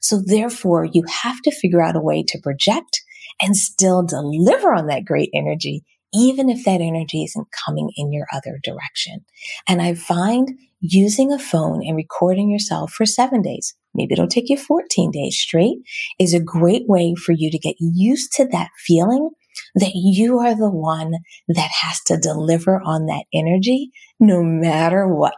So 0.00 0.20
therefore, 0.24 0.84
you 0.84 1.04
have 1.22 1.40
to 1.42 1.50
figure 1.50 1.82
out 1.82 1.96
a 1.96 2.00
way 2.00 2.22
to 2.22 2.40
project 2.42 3.02
and 3.40 3.56
still 3.56 4.02
deliver 4.02 4.72
on 4.72 4.86
that 4.86 5.04
great 5.04 5.30
energy, 5.34 5.84
even 6.12 6.50
if 6.50 6.64
that 6.64 6.80
energy 6.80 7.24
isn't 7.24 7.48
coming 7.66 7.90
in 7.96 8.12
your 8.12 8.26
other 8.32 8.58
direction. 8.62 9.24
And 9.68 9.80
I 9.80 9.94
find 9.94 10.58
using 10.80 11.32
a 11.32 11.38
phone 11.38 11.84
and 11.86 11.96
recording 11.96 12.50
yourself 12.50 12.92
for 12.92 13.06
seven 13.06 13.42
days, 13.42 13.74
maybe 13.94 14.14
it'll 14.14 14.26
take 14.26 14.48
you 14.48 14.56
14 14.56 15.10
days 15.10 15.38
straight, 15.38 15.78
is 16.18 16.34
a 16.34 16.40
great 16.40 16.88
way 16.88 17.14
for 17.14 17.32
you 17.32 17.50
to 17.50 17.58
get 17.58 17.76
used 17.78 18.32
to 18.32 18.46
that 18.48 18.70
feeling 18.78 19.30
that 19.74 19.92
you 19.94 20.38
are 20.38 20.56
the 20.56 20.70
one 20.70 21.12
that 21.48 21.70
has 21.82 22.00
to 22.04 22.16
deliver 22.16 22.80
on 22.84 23.06
that 23.06 23.24
energy 23.34 23.90
no 24.18 24.42
matter 24.42 25.06
what 25.06 25.34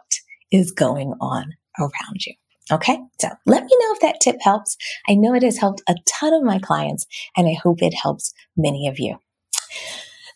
is 0.51 0.71
going 0.71 1.13
on 1.19 1.53
around 1.79 2.25
you. 2.25 2.33
Okay. 2.71 2.97
So 3.19 3.29
let 3.45 3.63
me 3.63 3.69
know 3.79 3.93
if 3.93 3.99
that 3.99 4.19
tip 4.21 4.37
helps. 4.41 4.75
I 5.07 5.13
know 5.13 5.35
it 5.35 5.43
has 5.43 5.57
helped 5.57 5.83
a 5.87 5.95
ton 6.07 6.33
of 6.33 6.43
my 6.43 6.57
clients 6.59 7.05
and 7.37 7.47
I 7.47 7.53
hope 7.53 7.81
it 7.81 7.93
helps 7.93 8.33
many 8.57 8.87
of 8.87 8.99
you. 8.99 9.17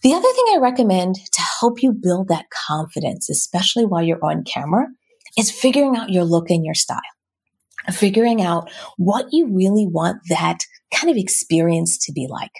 The 0.01 0.13
other 0.13 0.21
thing 0.21 0.45
I 0.53 0.59
recommend 0.61 1.15
to 1.15 1.41
help 1.59 1.83
you 1.83 1.91
build 1.91 2.29
that 2.29 2.45
confidence, 2.67 3.29
especially 3.29 3.85
while 3.85 4.01
you're 4.01 4.23
on 4.23 4.43
camera, 4.45 4.87
is 5.37 5.51
figuring 5.51 5.97
out 5.97 6.09
your 6.09 6.23
look 6.23 6.49
and 6.49 6.63
your 6.63 6.73
style. 6.73 6.99
Figuring 7.91 8.41
out 8.41 8.71
what 8.97 9.27
you 9.31 9.47
really 9.53 9.85
want 9.85 10.21
that 10.29 10.59
kind 10.93 11.11
of 11.11 11.17
experience 11.17 11.97
to 12.05 12.13
be 12.13 12.27
like. 12.29 12.51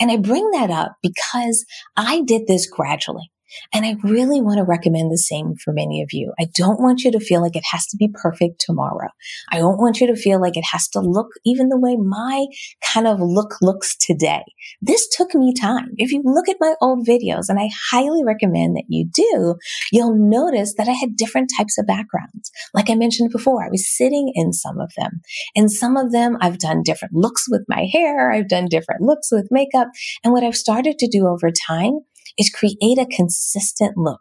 And 0.00 0.10
I 0.10 0.16
bring 0.18 0.50
that 0.50 0.70
up 0.70 0.96
because 1.02 1.64
I 1.96 2.22
did 2.22 2.46
this 2.46 2.66
gradually. 2.66 3.31
And 3.72 3.84
I 3.84 3.96
really 4.02 4.40
want 4.40 4.58
to 4.58 4.64
recommend 4.64 5.10
the 5.10 5.18
same 5.18 5.54
for 5.56 5.72
many 5.72 6.02
of 6.02 6.12
you. 6.12 6.32
I 6.38 6.46
don't 6.54 6.80
want 6.80 7.02
you 7.02 7.10
to 7.12 7.20
feel 7.20 7.40
like 7.40 7.56
it 7.56 7.64
has 7.70 7.86
to 7.88 7.96
be 7.96 8.08
perfect 8.12 8.60
tomorrow. 8.60 9.08
I 9.50 9.58
don't 9.58 9.78
want 9.78 10.00
you 10.00 10.06
to 10.08 10.16
feel 10.16 10.40
like 10.40 10.56
it 10.56 10.64
has 10.72 10.88
to 10.88 11.00
look 11.00 11.28
even 11.44 11.68
the 11.68 11.78
way 11.78 11.96
my 11.96 12.46
kind 12.92 13.06
of 13.06 13.20
look 13.20 13.56
looks 13.60 13.96
today. 13.96 14.42
This 14.80 15.08
took 15.08 15.34
me 15.34 15.52
time. 15.54 15.90
If 15.96 16.12
you 16.12 16.22
look 16.24 16.48
at 16.48 16.56
my 16.60 16.74
old 16.80 17.06
videos, 17.06 17.48
and 17.48 17.58
I 17.58 17.70
highly 17.90 18.24
recommend 18.24 18.76
that 18.76 18.84
you 18.88 19.06
do, 19.12 19.56
you'll 19.90 20.16
notice 20.16 20.74
that 20.76 20.88
I 20.88 20.92
had 20.92 21.16
different 21.16 21.50
types 21.56 21.78
of 21.78 21.86
backgrounds. 21.86 22.50
Like 22.74 22.90
I 22.90 22.94
mentioned 22.94 23.30
before, 23.30 23.64
I 23.64 23.70
was 23.70 23.88
sitting 23.88 24.32
in 24.34 24.52
some 24.52 24.80
of 24.80 24.92
them. 24.96 25.20
And 25.56 25.70
some 25.70 25.96
of 25.96 26.12
them 26.12 26.36
I've 26.40 26.58
done 26.58 26.82
different 26.82 27.14
looks 27.14 27.46
with 27.48 27.64
my 27.68 27.88
hair. 27.92 28.30
I've 28.30 28.48
done 28.48 28.66
different 28.66 29.02
looks 29.02 29.30
with 29.30 29.48
makeup. 29.50 29.88
And 30.24 30.32
what 30.32 30.44
I've 30.44 30.56
started 30.56 30.98
to 30.98 31.08
do 31.08 31.26
over 31.26 31.50
time 31.50 32.00
is 32.38 32.50
create 32.50 32.98
a 32.98 33.06
consistent 33.06 33.96
look, 33.96 34.20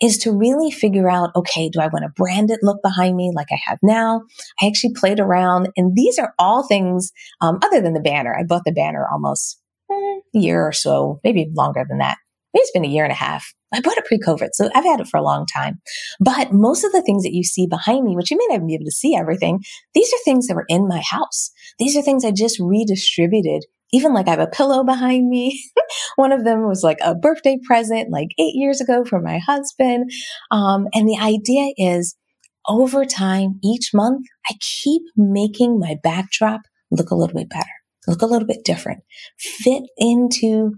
is 0.00 0.18
to 0.18 0.32
really 0.32 0.70
figure 0.70 1.10
out, 1.10 1.30
okay, 1.36 1.68
do 1.68 1.80
I 1.80 1.88
want 1.88 2.04
a 2.04 2.12
branded 2.14 2.58
look 2.62 2.78
behind 2.82 3.16
me 3.16 3.32
like 3.34 3.48
I 3.50 3.58
have 3.66 3.78
now? 3.82 4.22
I 4.60 4.66
actually 4.66 4.94
played 4.94 5.20
around 5.20 5.68
and 5.76 5.94
these 5.94 6.18
are 6.18 6.34
all 6.38 6.66
things, 6.66 7.10
um, 7.40 7.58
other 7.62 7.80
than 7.80 7.94
the 7.94 8.00
banner. 8.00 8.36
I 8.36 8.44
bought 8.44 8.62
the 8.64 8.72
banner 8.72 9.06
almost 9.10 9.60
a 9.90 10.20
year 10.32 10.66
or 10.66 10.72
so, 10.72 11.20
maybe 11.24 11.50
longer 11.54 11.84
than 11.88 11.98
that. 11.98 12.18
Maybe 12.54 12.62
it's 12.62 12.70
been 12.70 12.84
a 12.84 12.88
year 12.88 13.04
and 13.04 13.12
a 13.12 13.16
half. 13.16 13.52
I 13.72 13.80
bought 13.80 13.98
it 13.98 14.06
pre-COVID, 14.06 14.48
so 14.52 14.70
I've 14.74 14.84
had 14.84 15.00
it 15.00 15.08
for 15.08 15.18
a 15.18 15.22
long 15.22 15.44
time. 15.44 15.80
But 16.20 16.52
most 16.52 16.84
of 16.84 16.92
the 16.92 17.02
things 17.02 17.22
that 17.22 17.34
you 17.34 17.44
see 17.44 17.66
behind 17.66 18.04
me, 18.04 18.16
which 18.16 18.30
you 18.30 18.38
may 18.38 18.56
not 18.56 18.66
be 18.66 18.74
able 18.74 18.86
to 18.86 18.90
see 18.90 19.14
everything, 19.14 19.60
these 19.94 20.10
are 20.12 20.24
things 20.24 20.46
that 20.46 20.54
were 20.54 20.64
in 20.68 20.88
my 20.88 21.02
house. 21.10 21.50
These 21.78 21.94
are 21.96 22.02
things 22.02 22.24
I 22.24 22.30
just 22.30 22.58
redistributed 22.58 23.66
even 23.92 24.12
like 24.12 24.28
I 24.28 24.32
have 24.32 24.40
a 24.40 24.46
pillow 24.46 24.84
behind 24.84 25.28
me. 25.28 25.62
One 26.16 26.32
of 26.32 26.44
them 26.44 26.66
was 26.66 26.82
like 26.82 26.98
a 27.02 27.14
birthday 27.14 27.58
present 27.64 28.10
like 28.10 28.28
eight 28.38 28.54
years 28.54 28.80
ago 28.80 29.04
from 29.04 29.24
my 29.24 29.38
husband. 29.38 30.10
Um, 30.50 30.88
and 30.94 31.08
the 31.08 31.18
idea 31.20 31.72
is 31.76 32.16
over 32.66 33.04
time, 33.04 33.58
each 33.64 33.92
month, 33.94 34.26
I 34.50 34.54
keep 34.60 35.02
making 35.16 35.78
my 35.78 35.96
backdrop 36.02 36.60
look 36.90 37.10
a 37.10 37.14
little 37.14 37.36
bit 37.36 37.48
better, 37.48 37.64
look 38.06 38.22
a 38.22 38.26
little 38.26 38.46
bit 38.46 38.64
different, 38.64 39.02
fit 39.38 39.84
into 39.96 40.74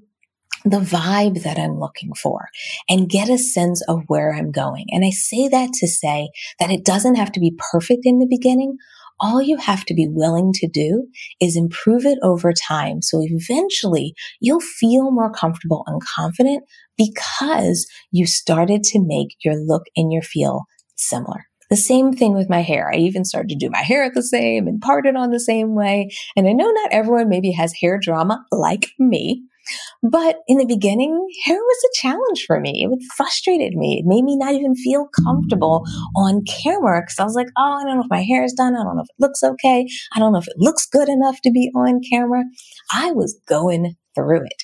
the 0.65 0.79
vibe 0.79 1.43
that 1.43 1.59
I'm 1.59 1.79
looking 1.79 2.13
for 2.15 2.49
and 2.89 3.09
get 3.09 3.31
a 3.31 3.39
sense 3.39 3.83
of 3.89 4.03
where 4.09 4.35
I'm 4.35 4.51
going. 4.51 4.87
And 4.91 5.05
I 5.05 5.11
say 5.11 5.49
that 5.49 5.73
to 5.75 5.89
say 5.89 6.31
that 6.59 6.71
it 6.71 6.85
doesn't 6.85 7.15
have 7.15 7.33
to 7.33 7.41
be 7.41 7.57
perfect 7.73 8.03
in 8.05 8.19
the 8.19 8.27
beginning 8.29 8.77
all 9.21 9.43
you 9.43 9.57
have 9.59 9.85
to 9.85 9.95
be 9.95 10.09
willing 10.09 10.53
to 10.55 10.69
do 10.69 11.07
is 11.41 11.57
improve 11.57 12.07
it 12.07 12.19
over 12.23 12.53
time. 12.53 13.03
So 13.03 13.21
eventually 13.23 14.15
you'll 14.41 14.61
feel 14.61 15.11
more 15.11 15.31
comfortable 15.31 15.85
and 15.87 16.03
confident 16.03 16.65
because 16.97 17.87
you 18.11 18.27
started 18.27 18.83
to 18.85 19.01
make 19.03 19.37
your 19.45 19.55
look 19.57 19.85
and 19.97 20.13
your 20.13 20.23
feel 20.23 20.65
similar. 20.97 21.47
The 21.71 21.77
same 21.77 22.13
thing 22.13 22.35
with 22.35 22.51
my 22.51 22.63
hair. 22.63 22.91
I 22.93 22.97
even 22.97 23.25
started 23.25 23.51
to 23.51 23.55
do 23.55 23.71
my 23.71 23.83
hair 23.83 24.11
the 24.13 24.25
same 24.25 24.67
and 24.67 24.81
part 24.81 25.07
it 25.07 25.15
on 25.17 25.31
the 25.31 25.39
same 25.39 25.77
way. 25.77 26.11
And 26.37 26.49
I 26.49 26.53
know 26.53 26.69
not 26.69 26.93
everyone 26.93 27.29
maybe 27.29 27.53
has 27.53 27.73
hair 27.81 27.99
drama 27.99 28.45
like 28.51 28.91
me. 28.99 29.45
But 30.03 30.37
in 30.49 30.59
the 30.59 30.67
beginning, 30.67 31.27
hair 31.45 31.57
was 31.57 31.85
a 31.85 32.01
challenge 32.01 32.45
for 32.47 32.61
me. 32.61 32.89
It 32.91 32.99
frustrated 33.17 33.75
me. 33.75 33.99
It 33.99 34.07
made 34.07 34.25
me 34.25 34.37
not 34.37 34.55
even 34.55 34.75
feel 34.75 35.09
comfortable 35.25 35.85
on 36.17 36.45
camera 36.45 37.03
because 37.03 37.19
I 37.19 37.25
was 37.25 37.35
like, 37.35 37.49
oh, 37.57 37.79
I 37.81 37.85
don't 37.85 37.97
know 37.97 38.05
if 38.05 38.11
my 38.11 38.23
hair 38.23 38.45
is 38.45 38.53
done. 38.53 38.77
I 38.77 38.83
don't 38.83 38.97
know 38.97 39.03
if 39.03 39.09
it 39.09 39.23
looks 39.23 39.43
okay. 39.43 39.87
I 40.15 40.19
don't 40.19 40.33
know 40.33 40.39
if 40.39 40.49
it 40.49 40.59
looks 40.59 40.87
good 40.87 41.09
enough 41.09 41.41
to 41.43 41.51
be 41.51 41.71
on 41.75 42.01
camera. 42.11 42.45
I 42.93 43.13
was 43.13 43.39
going 43.49 43.97
through 44.15 44.45
it. 44.45 44.63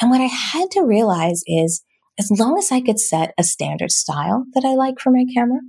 And 0.00 0.10
what 0.10 0.20
I 0.20 0.24
had 0.26 0.70
to 0.72 0.82
realize 0.82 1.42
is 1.46 1.82
as 2.18 2.30
long 2.30 2.58
as 2.58 2.72
I 2.72 2.80
could 2.80 2.98
set 2.98 3.34
a 3.38 3.44
standard 3.44 3.90
style 3.90 4.44
that 4.54 4.64
I 4.64 4.74
like 4.74 4.98
for 4.98 5.10
my 5.10 5.24
camera, 5.34 5.60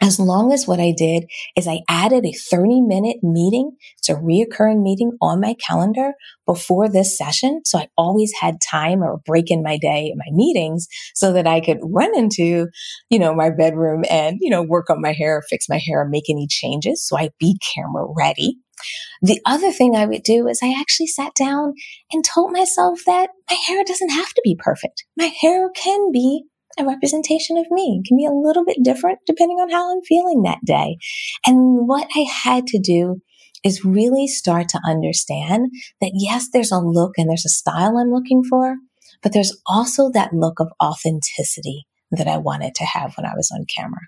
as 0.00 0.18
long 0.18 0.52
as 0.52 0.66
what 0.66 0.80
I 0.80 0.92
did 0.96 1.24
is 1.56 1.68
I 1.68 1.80
added 1.88 2.24
a 2.24 2.32
30 2.32 2.80
minute 2.80 3.18
meeting. 3.22 3.72
It's 3.98 4.08
a 4.08 4.14
reoccurring 4.14 4.82
meeting 4.82 5.12
on 5.20 5.40
my 5.40 5.54
calendar 5.54 6.12
before 6.46 6.88
this 6.88 7.16
session. 7.16 7.62
So 7.64 7.78
I 7.78 7.88
always 7.96 8.32
had 8.40 8.56
time 8.60 9.02
or 9.02 9.20
break 9.26 9.50
in 9.50 9.62
my 9.62 9.78
day 9.78 10.12
my 10.16 10.30
meetings 10.32 10.86
so 11.14 11.32
that 11.32 11.46
I 11.46 11.60
could 11.60 11.78
run 11.82 12.16
into, 12.16 12.68
you 13.10 13.18
know, 13.18 13.34
my 13.34 13.50
bedroom 13.50 14.04
and, 14.10 14.38
you 14.40 14.50
know, 14.50 14.62
work 14.62 14.90
on 14.90 15.00
my 15.00 15.12
hair, 15.12 15.42
fix 15.48 15.68
my 15.68 15.78
hair, 15.78 16.06
make 16.08 16.28
any 16.28 16.46
changes. 16.48 17.06
So 17.06 17.16
I'd 17.16 17.32
be 17.38 17.58
camera 17.74 18.06
ready. 18.16 18.58
The 19.20 19.40
other 19.46 19.70
thing 19.70 19.94
I 19.94 20.06
would 20.06 20.22
do 20.22 20.48
is 20.48 20.60
I 20.62 20.74
actually 20.78 21.06
sat 21.06 21.34
down 21.34 21.74
and 22.12 22.24
told 22.24 22.52
myself 22.52 23.00
that 23.06 23.30
my 23.48 23.56
hair 23.56 23.84
doesn't 23.84 24.10
have 24.10 24.32
to 24.34 24.42
be 24.42 24.56
perfect. 24.58 25.04
My 25.16 25.30
hair 25.40 25.70
can 25.70 26.10
be 26.10 26.44
a 26.78 26.84
representation 26.84 27.56
of 27.56 27.66
me. 27.70 28.00
It 28.02 28.08
can 28.08 28.16
be 28.16 28.26
a 28.26 28.32
little 28.32 28.64
bit 28.64 28.78
different 28.82 29.18
depending 29.26 29.58
on 29.58 29.70
how 29.70 29.92
I'm 29.92 30.02
feeling 30.02 30.42
that 30.42 30.64
day. 30.64 30.96
And 31.46 31.86
what 31.86 32.08
I 32.16 32.20
had 32.20 32.66
to 32.68 32.78
do 32.78 33.20
is 33.64 33.84
really 33.84 34.26
start 34.26 34.68
to 34.70 34.80
understand 34.84 35.70
that 36.00 36.12
yes, 36.14 36.48
there's 36.52 36.72
a 36.72 36.78
look 36.78 37.12
and 37.16 37.28
there's 37.28 37.46
a 37.46 37.50
style 37.50 37.96
I'm 37.96 38.12
looking 38.12 38.42
for, 38.42 38.76
but 39.22 39.32
there's 39.32 39.56
also 39.66 40.10
that 40.10 40.32
look 40.32 40.58
of 40.58 40.68
authenticity 40.82 41.86
that 42.10 42.26
I 42.26 42.38
wanted 42.38 42.74
to 42.76 42.84
have 42.84 43.14
when 43.16 43.26
I 43.26 43.34
was 43.34 43.50
on 43.54 43.64
camera. 43.74 44.00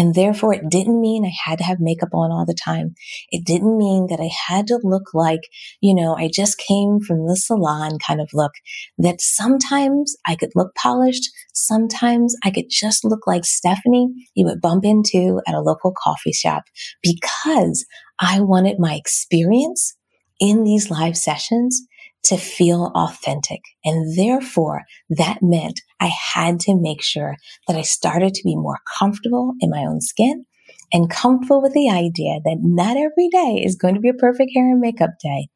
And 0.00 0.14
therefore, 0.14 0.54
it 0.54 0.70
didn't 0.70 0.98
mean 0.98 1.26
I 1.26 1.50
had 1.50 1.58
to 1.58 1.64
have 1.64 1.76
makeup 1.78 2.14
on 2.14 2.32
all 2.32 2.46
the 2.46 2.54
time. 2.54 2.94
It 3.28 3.44
didn't 3.44 3.76
mean 3.76 4.06
that 4.08 4.18
I 4.18 4.30
had 4.48 4.66
to 4.68 4.80
look 4.82 5.12
like, 5.12 5.40
you 5.82 5.94
know, 5.94 6.16
I 6.16 6.30
just 6.32 6.56
came 6.56 7.00
from 7.00 7.26
the 7.26 7.36
salon 7.36 7.98
kind 7.98 8.18
of 8.18 8.30
look. 8.32 8.52
That 8.96 9.20
sometimes 9.20 10.16
I 10.26 10.36
could 10.36 10.52
look 10.54 10.74
polished. 10.74 11.28
Sometimes 11.52 12.34
I 12.42 12.50
could 12.50 12.70
just 12.70 13.04
look 13.04 13.26
like 13.26 13.44
Stephanie 13.44 14.08
you 14.34 14.46
would 14.46 14.62
bump 14.62 14.86
into 14.86 15.42
at 15.46 15.54
a 15.54 15.60
local 15.60 15.92
coffee 15.92 16.32
shop 16.32 16.62
because 17.02 17.84
I 18.18 18.40
wanted 18.40 18.78
my 18.78 18.94
experience 18.94 19.98
in 20.40 20.64
these 20.64 20.90
live 20.90 21.18
sessions 21.18 21.82
to 22.24 22.36
feel 22.36 22.92
authentic. 22.94 23.60
And 23.84 24.16
therefore, 24.18 24.82
that 25.10 25.38
meant 25.42 25.80
I 26.00 26.10
had 26.34 26.60
to 26.60 26.80
make 26.80 27.02
sure 27.02 27.36
that 27.66 27.76
I 27.76 27.82
started 27.82 28.34
to 28.34 28.44
be 28.44 28.56
more 28.56 28.78
comfortable 28.98 29.54
in 29.60 29.70
my 29.70 29.80
own 29.80 30.00
skin 30.00 30.44
and 30.92 31.10
comfortable 31.10 31.62
with 31.62 31.72
the 31.72 31.88
idea 31.88 32.40
that 32.44 32.58
not 32.60 32.96
every 32.96 33.28
day 33.28 33.62
is 33.64 33.76
going 33.76 33.94
to 33.94 34.00
be 34.00 34.08
a 34.08 34.14
perfect 34.14 34.50
hair 34.54 34.70
and 34.70 34.80
makeup 34.80 35.10
day. 35.22 35.48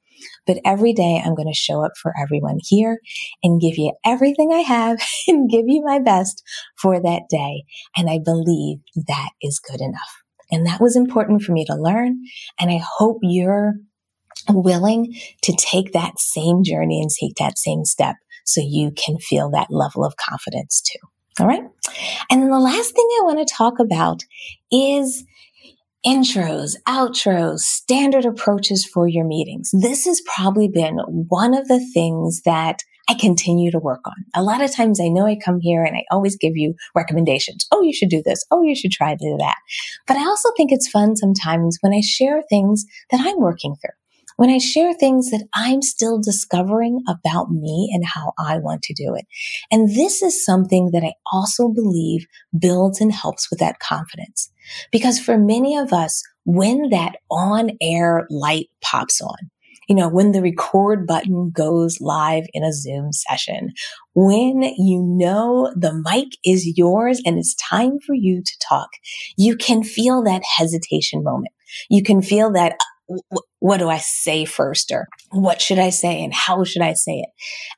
But 0.46 0.58
every 0.64 0.92
day 0.92 1.20
I'm 1.22 1.34
going 1.34 1.48
to 1.48 1.58
show 1.58 1.84
up 1.84 1.92
for 2.00 2.12
everyone 2.20 2.58
here 2.60 2.98
and 3.42 3.60
give 3.60 3.76
you 3.76 3.92
everything 4.04 4.52
I 4.52 4.60
have 4.60 4.98
and 5.28 5.50
give 5.50 5.64
you 5.66 5.82
my 5.84 5.98
best 5.98 6.42
for 6.80 7.00
that 7.00 7.22
day. 7.28 7.64
And 7.96 8.08
I 8.08 8.20
believe 8.24 8.78
that 9.08 9.30
is 9.42 9.58
good 9.58 9.80
enough. 9.80 10.22
And 10.50 10.66
that 10.66 10.80
was 10.80 10.96
important 10.96 11.42
for 11.42 11.52
me 11.52 11.64
to 11.64 11.74
learn. 11.74 12.20
And 12.60 12.70
I 12.70 12.80
hope 12.98 13.18
you're 13.22 13.74
willing 14.48 15.14
to 15.42 15.56
take 15.56 15.92
that 15.92 16.18
same 16.18 16.62
journey 16.64 17.00
and 17.00 17.10
take 17.10 17.34
that 17.36 17.58
same 17.58 17.84
step 17.84 18.16
so 18.44 18.60
you 18.64 18.90
can 18.92 19.18
feel 19.18 19.50
that 19.50 19.68
level 19.70 20.04
of 20.04 20.14
confidence 20.16 20.82
too. 20.82 20.98
All 21.40 21.46
right. 21.46 21.62
And 22.30 22.42
then 22.42 22.50
the 22.50 22.58
last 22.58 22.94
thing 22.94 23.08
I 23.18 23.24
want 23.24 23.46
to 23.46 23.54
talk 23.54 23.80
about 23.80 24.22
is 24.70 25.24
intros, 26.06 26.76
outros, 26.86 27.60
standard 27.60 28.24
approaches 28.24 28.84
for 28.84 29.08
your 29.08 29.24
meetings. 29.24 29.70
This 29.72 30.04
has 30.04 30.22
probably 30.36 30.68
been 30.68 30.98
one 31.28 31.54
of 31.54 31.66
the 31.66 31.84
things 31.92 32.42
that 32.44 32.80
I 33.08 33.14
continue 33.14 33.70
to 33.70 33.78
work 33.78 34.00
on. 34.06 34.14
A 34.34 34.42
lot 34.42 34.62
of 34.62 34.74
times 34.74 35.00
I 35.00 35.08
know 35.08 35.26
I 35.26 35.36
come 35.36 35.60
here 35.60 35.84
and 35.84 35.96
I 35.96 36.04
always 36.10 36.36
give 36.36 36.52
you 36.56 36.74
recommendations. 36.94 37.66
Oh, 37.70 37.82
you 37.82 37.92
should 37.92 38.08
do 38.08 38.22
this. 38.24 38.44
Oh, 38.50 38.62
you 38.62 38.74
should 38.74 38.92
try 38.92 39.14
to 39.14 39.18
do 39.18 39.36
that. 39.38 39.56
But 40.06 40.16
I 40.16 40.24
also 40.24 40.50
think 40.56 40.72
it's 40.72 40.88
fun 40.88 41.16
sometimes 41.16 41.78
when 41.80 41.92
I 41.92 42.00
share 42.00 42.42
things 42.48 42.84
that 43.10 43.20
I'm 43.20 43.40
working 43.40 43.74
through 43.74 43.90
when 44.36 44.50
I 44.50 44.58
share 44.58 44.94
things 44.94 45.30
that 45.30 45.46
I'm 45.54 45.82
still 45.82 46.20
discovering 46.20 47.02
about 47.08 47.50
me 47.50 47.90
and 47.92 48.04
how 48.04 48.32
I 48.38 48.58
want 48.58 48.82
to 48.82 48.94
do 48.94 49.14
it. 49.14 49.26
And 49.70 49.94
this 49.94 50.22
is 50.22 50.44
something 50.44 50.90
that 50.92 51.04
I 51.04 51.12
also 51.32 51.68
believe 51.68 52.26
builds 52.58 53.00
and 53.00 53.12
helps 53.12 53.50
with 53.50 53.60
that 53.60 53.78
confidence. 53.78 54.50
Because 54.90 55.18
for 55.20 55.38
many 55.38 55.76
of 55.76 55.92
us, 55.92 56.22
when 56.44 56.90
that 56.90 57.16
on 57.30 57.70
air 57.80 58.26
light 58.30 58.68
pops 58.82 59.20
on, 59.20 59.50
you 59.88 59.94
know, 59.94 60.08
when 60.08 60.32
the 60.32 60.40
record 60.40 61.06
button 61.06 61.50
goes 61.50 62.00
live 62.00 62.44
in 62.54 62.64
a 62.64 62.72
Zoom 62.72 63.12
session, 63.12 63.70
when 64.14 64.62
you 64.62 65.02
know 65.02 65.72
the 65.76 65.92
mic 65.92 66.28
is 66.44 66.76
yours 66.76 67.20
and 67.24 67.38
it's 67.38 67.54
time 67.56 67.98
for 68.06 68.14
you 68.14 68.42
to 68.42 68.52
talk, 68.66 68.88
you 69.36 69.56
can 69.56 69.82
feel 69.82 70.22
that 70.22 70.42
hesitation 70.56 71.22
moment. 71.22 71.52
You 71.90 72.02
can 72.02 72.22
feel 72.22 72.52
that, 72.52 72.76
uh, 73.10 73.40
what 73.64 73.78
do 73.78 73.88
I 73.88 73.96
say 73.96 74.44
first 74.44 74.92
or 74.92 75.08
what 75.30 75.58
should 75.58 75.78
I 75.78 75.88
say 75.88 76.22
and 76.22 76.34
how 76.34 76.64
should 76.64 76.82
I 76.82 76.92
say 76.92 77.12
it? 77.12 77.30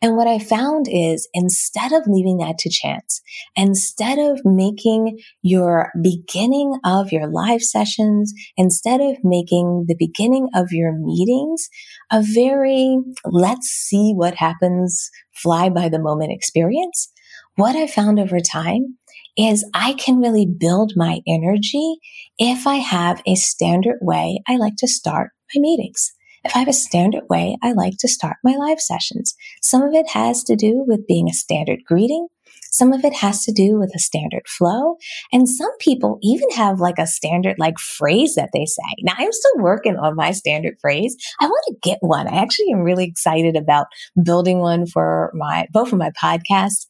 And 0.03 0.17
what 0.17 0.27
I 0.27 0.41
found 0.41 0.87
is 0.91 1.29
instead 1.33 1.93
of 1.93 2.09
leaving 2.09 2.39
that 2.39 2.59
to 2.59 2.69
chance, 2.69 3.23
instead 3.55 4.19
of 4.19 4.41
making 4.45 5.21
your 5.43 5.93
beginning 6.03 6.77
of 6.85 7.13
your 7.13 7.29
live 7.29 7.63
sessions, 7.63 8.35
instead 8.57 9.01
of 9.01 9.19
making 9.23 9.85
the 9.87 9.95
beginning 9.97 10.49
of 10.57 10.73
your 10.73 10.93
meetings 10.93 11.69
a 12.11 12.21
very 12.21 12.99
let's 13.25 13.69
see 13.69 14.11
what 14.13 14.35
happens, 14.35 15.09
fly 15.37 15.69
by 15.69 15.89
the 15.89 16.03
moment 16.03 16.33
experience, 16.33 17.13
what 17.55 17.77
I 17.77 17.87
found 17.87 18.19
over 18.19 18.41
time 18.41 18.99
is 19.39 19.65
I 19.73 19.93
can 19.93 20.19
really 20.19 20.47
build 20.47 20.95
my 20.97 21.21
energy 21.29 21.99
if 22.41 22.67
I 22.67 22.77
have 22.77 23.23
a 23.25 23.37
standard 23.37 23.99
way 24.01 24.41
I 24.49 24.57
like 24.57 24.75
to 24.79 24.89
start 24.89 25.31
my 25.55 25.61
meetings. 25.61 26.13
If 26.45 26.55
I 26.55 26.61
have 26.61 26.69
a 26.69 26.73
standard 26.73 27.25
way 27.29 27.57
I 27.63 27.73
like 27.73 27.95
to 27.99 28.09
start 28.09 28.37
my 28.45 28.55
live 28.57 28.81
sessions. 28.81 29.35
Some 29.63 29.83
of 29.83 29.95
it 29.95 30.11
has 30.11 30.45
to 30.45 30.57
do 30.57 30.85
with 30.87 31.07
being 31.07 31.29
a 31.29 31.35
standard 31.35 31.81
greeting. 31.87 32.29
Some 32.71 32.93
of 32.93 33.05
it 33.05 33.15
has 33.15 33.43
to 33.45 33.53
do 33.53 33.79
with 33.79 33.91
a 33.97 33.99
standard 33.99 34.47
flow. 34.47 34.97
And 35.33 35.49
some 35.49 35.71
people 35.79 36.19
even 36.23 36.51
have 36.51 36.79
like 36.79 36.99
a 36.99 37.07
standard 37.07 37.57
like 37.59 37.79
phrase 37.79 38.35
that 38.35 38.51
they 38.53 38.67
say. 38.67 38.83
Now 39.01 39.15
I'm 39.17 39.33
still 39.33 39.63
working 39.63 39.97
on 39.97 40.15
my 40.15 40.33
standard 40.33 40.75
phrase. 40.81 41.17
I 41.41 41.47
want 41.47 41.65
to 41.69 41.89
get 41.89 41.99
one. 42.01 42.29
I 42.29 42.37
actually 42.37 42.73
am 42.73 42.81
really 42.81 43.07
excited 43.07 43.57
about 43.57 43.87
building 44.23 44.59
one 44.59 44.87
for 44.87 45.33
my, 45.35 45.67
both 45.73 45.93
of 45.93 45.99
my 45.99 46.11
podcasts 46.23 46.87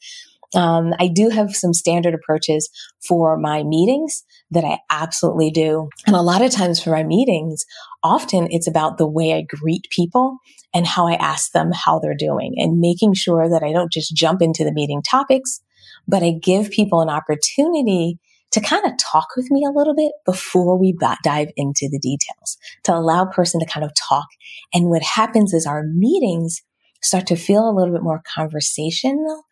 um, 0.56 0.94
I 0.98 1.08
do 1.08 1.28
have 1.28 1.54
some 1.54 1.74
standard 1.74 2.14
approaches 2.14 2.68
for 3.06 3.36
my 3.36 3.62
meetings 3.62 4.24
that 4.50 4.64
I 4.64 4.78
absolutely 4.90 5.50
do. 5.50 5.90
And 6.06 6.16
a 6.16 6.22
lot 6.22 6.42
of 6.42 6.50
times 6.50 6.82
for 6.82 6.90
my 6.90 7.04
meetings, 7.04 7.64
often 8.02 8.48
it's 8.50 8.66
about 8.66 8.96
the 8.96 9.06
way 9.06 9.34
I 9.34 9.42
greet 9.42 9.86
people 9.90 10.38
and 10.74 10.86
how 10.86 11.06
I 11.06 11.14
ask 11.14 11.52
them 11.52 11.70
how 11.72 11.98
they're 11.98 12.16
doing 12.18 12.54
and 12.56 12.80
making 12.80 13.14
sure 13.14 13.48
that 13.48 13.62
I 13.62 13.72
don't 13.72 13.92
just 13.92 14.16
jump 14.16 14.40
into 14.40 14.64
the 14.64 14.72
meeting 14.72 15.02
topics, 15.02 15.60
but 16.08 16.22
I 16.22 16.32
give 16.42 16.70
people 16.70 17.00
an 17.00 17.10
opportunity 17.10 18.18
to 18.52 18.60
kind 18.60 18.86
of 18.86 18.92
talk 18.98 19.28
with 19.36 19.50
me 19.50 19.64
a 19.66 19.76
little 19.76 19.94
bit 19.94 20.12
before 20.24 20.78
we 20.78 20.96
dive 21.22 21.48
into 21.56 21.88
the 21.90 21.98
details, 21.98 22.56
to 22.84 22.94
allow 22.94 23.24
a 23.24 23.30
person 23.30 23.60
to 23.60 23.66
kind 23.66 23.84
of 23.84 23.92
talk. 24.08 24.26
And 24.72 24.88
what 24.88 25.02
happens 25.02 25.52
is 25.52 25.66
our 25.66 25.82
meetings 25.82 26.62
start 27.02 27.26
to 27.26 27.36
feel 27.36 27.68
a 27.68 27.74
little 27.74 27.92
bit 27.92 28.02
more 28.02 28.22
conversational 28.34 29.42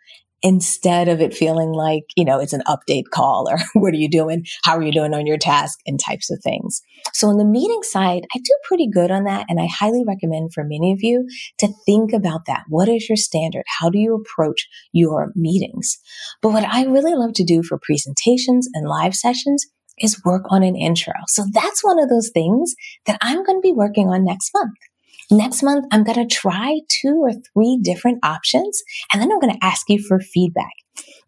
instead 0.44 1.08
of 1.08 1.22
it 1.22 1.34
feeling 1.34 1.72
like, 1.72 2.04
you 2.16 2.24
know, 2.24 2.38
it's 2.38 2.52
an 2.52 2.62
update 2.68 3.04
call 3.10 3.48
or 3.50 3.58
what 3.80 3.94
are 3.94 3.98
you 3.98 4.10
doing? 4.10 4.44
How 4.62 4.76
are 4.76 4.82
you 4.82 4.92
doing 4.92 5.14
on 5.14 5.26
your 5.26 5.38
task 5.38 5.80
and 5.86 5.98
types 5.98 6.30
of 6.30 6.40
things. 6.44 6.82
So 7.14 7.28
on 7.28 7.38
the 7.38 7.44
meeting 7.44 7.82
side, 7.82 8.26
I 8.34 8.38
do 8.38 8.54
pretty 8.64 8.88
good 8.88 9.10
on 9.10 9.24
that. 9.24 9.46
And 9.48 9.58
I 9.58 9.66
highly 9.66 10.04
recommend 10.06 10.52
for 10.52 10.62
many 10.62 10.92
of 10.92 10.98
you 11.00 11.26
to 11.58 11.68
think 11.86 12.12
about 12.12 12.42
that. 12.46 12.64
What 12.68 12.88
is 12.88 13.08
your 13.08 13.16
standard? 13.16 13.64
How 13.80 13.88
do 13.88 13.98
you 13.98 14.14
approach 14.14 14.68
your 14.92 15.32
meetings? 15.34 15.98
But 16.42 16.52
what 16.52 16.64
I 16.64 16.84
really 16.84 17.14
love 17.14 17.32
to 17.34 17.44
do 17.44 17.62
for 17.62 17.80
presentations 17.82 18.68
and 18.74 18.86
live 18.86 19.14
sessions 19.14 19.66
is 19.98 20.22
work 20.24 20.44
on 20.50 20.62
an 20.62 20.76
intro. 20.76 21.14
So 21.28 21.44
that's 21.52 21.82
one 21.82 22.02
of 22.02 22.10
those 22.10 22.30
things 22.34 22.74
that 23.06 23.18
I'm 23.22 23.44
going 23.44 23.58
to 23.58 23.66
be 23.66 23.72
working 23.72 24.08
on 24.08 24.24
next 24.24 24.50
month. 24.52 24.74
Next 25.30 25.62
month, 25.62 25.86
I'm 25.90 26.04
going 26.04 26.26
to 26.26 26.34
try 26.34 26.80
two 26.88 27.16
or 27.22 27.32
three 27.32 27.78
different 27.82 28.18
options 28.24 28.82
and 29.12 29.20
then 29.20 29.32
I'm 29.32 29.40
going 29.40 29.54
to 29.54 29.64
ask 29.64 29.88
you 29.88 30.02
for 30.02 30.20
feedback. 30.20 30.72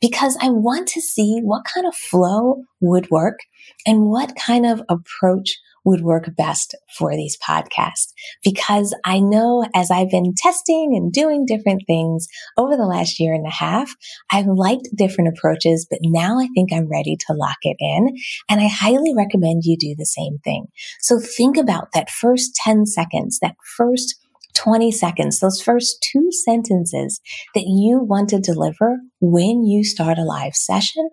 because 0.00 0.36
I 0.40 0.50
want 0.50 0.88
to 0.88 1.00
see 1.00 1.40
what 1.42 1.64
kind 1.72 1.86
of 1.86 1.94
flow 1.94 2.62
would 2.80 3.10
work 3.10 3.38
and 3.86 4.10
what 4.10 4.36
kind 4.36 4.66
of 4.66 4.82
approach 4.88 5.58
would 5.86 6.02
work 6.02 6.28
best 6.36 6.74
for 6.98 7.12
these 7.12 7.38
podcasts. 7.38 8.12
Because 8.44 8.94
I 9.04 9.20
know 9.20 9.64
as 9.74 9.90
I've 9.90 10.10
been 10.10 10.34
testing 10.36 10.94
and 10.94 11.12
doing 11.12 11.46
different 11.46 11.84
things 11.86 12.26
over 12.58 12.76
the 12.76 12.84
last 12.84 13.20
year 13.20 13.32
and 13.32 13.46
a 13.46 13.50
half, 13.50 13.94
I've 14.30 14.46
liked 14.46 14.88
different 14.94 15.34
approaches, 15.36 15.86
but 15.88 16.00
now 16.02 16.38
I 16.40 16.48
think 16.54 16.72
I'm 16.72 16.90
ready 16.90 17.16
to 17.28 17.34
lock 17.34 17.58
it 17.62 17.76
in. 17.78 18.16
And 18.50 18.60
I 18.60 18.66
highly 18.66 19.14
recommend 19.16 19.62
you 19.64 19.76
do 19.78 19.94
the 19.96 20.04
same 20.04 20.38
thing. 20.44 20.66
So 21.00 21.20
think 21.20 21.56
about 21.56 21.92
that 21.94 22.10
first 22.10 22.56
10 22.64 22.86
seconds, 22.86 23.38
that 23.40 23.54
first 23.76 24.16
20 24.54 24.90
seconds, 24.90 25.38
those 25.38 25.62
first 25.62 26.04
two 26.12 26.30
sentences 26.32 27.20
that 27.54 27.66
you 27.66 28.00
want 28.00 28.28
to 28.30 28.40
deliver 28.40 28.98
when 29.20 29.64
you 29.64 29.84
start 29.84 30.18
a 30.18 30.24
live 30.24 30.54
session 30.54 31.08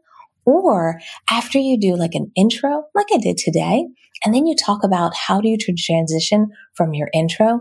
or 0.45 0.99
after 1.29 1.58
you 1.58 1.79
do 1.79 1.95
like 1.95 2.15
an 2.15 2.32
intro, 2.36 2.84
like 2.93 3.08
I 3.13 3.17
did 3.17 3.38
today, 3.38 3.86
and 4.23 4.34
then 4.34 4.45
you 4.45 4.56
talk 4.56 4.84
about 4.84 5.13
how 5.15 5.41
do 5.41 5.49
you 5.49 5.58
transition 5.58 6.49
from 6.75 6.93
your 6.93 7.10
intro 7.13 7.60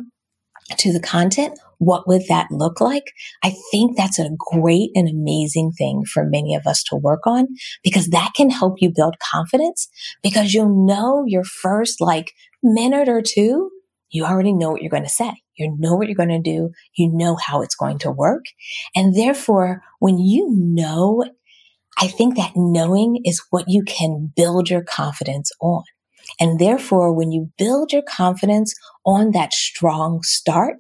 to 0.79 0.93
the 0.93 1.01
content. 1.01 1.59
What 1.79 2.07
would 2.07 2.23
that 2.29 2.51
look 2.51 2.81
like? 2.81 3.13
I 3.43 3.55
think 3.73 3.97
that's 3.97 4.19
a 4.19 4.31
great 4.39 4.91
and 4.95 5.09
amazing 5.09 5.73
thing 5.73 6.05
for 6.05 6.25
many 6.25 6.55
of 6.55 6.67
us 6.67 6.83
to 6.85 6.97
work 6.97 7.27
on 7.27 7.49
because 7.83 8.09
that 8.11 8.31
can 8.37 8.51
help 8.51 8.77
you 8.79 8.93
build 8.95 9.17
confidence 9.19 9.89
because 10.23 10.55
you'll 10.55 10.87
know 10.87 11.25
your 11.27 11.45
first 11.45 12.01
like 12.01 12.33
minute 12.63 13.09
or 13.09 13.21
two, 13.21 13.71
you 14.11 14.25
already 14.25 14.53
know 14.53 14.71
what 14.71 14.83
you're 14.83 14.91
going 14.91 15.03
to 15.03 15.09
say. 15.09 15.33
You 15.57 15.75
know 15.79 15.95
what 15.95 16.07
you're 16.07 16.15
going 16.15 16.29
to 16.29 16.39
do. 16.39 16.71
You 16.97 17.11
know 17.13 17.37
how 17.37 17.63
it's 17.63 17.75
going 17.75 17.99
to 18.01 18.11
work. 18.11 18.45
And 18.95 19.15
therefore, 19.15 19.83
when 19.99 20.19
you 20.19 20.49
know, 20.57 21.25
I 21.99 22.09
think 22.09 22.37
that 22.37 22.53
knowing 22.57 23.21
is 23.25 23.43
what 23.51 23.65
you 23.69 23.83
can 23.83 24.33
build 24.35 24.71
your 24.71 24.83
confidence 24.83 25.51
on. 25.61 25.85
And 26.41 26.59
therefore, 26.59 27.13
when 27.13 27.33
you 27.33 27.51
build 27.59 27.93
your 27.93 28.03
confidence 28.03 28.75
on 29.05 29.33
that 29.33 29.53
strong 29.53 30.21
start, 30.23 30.79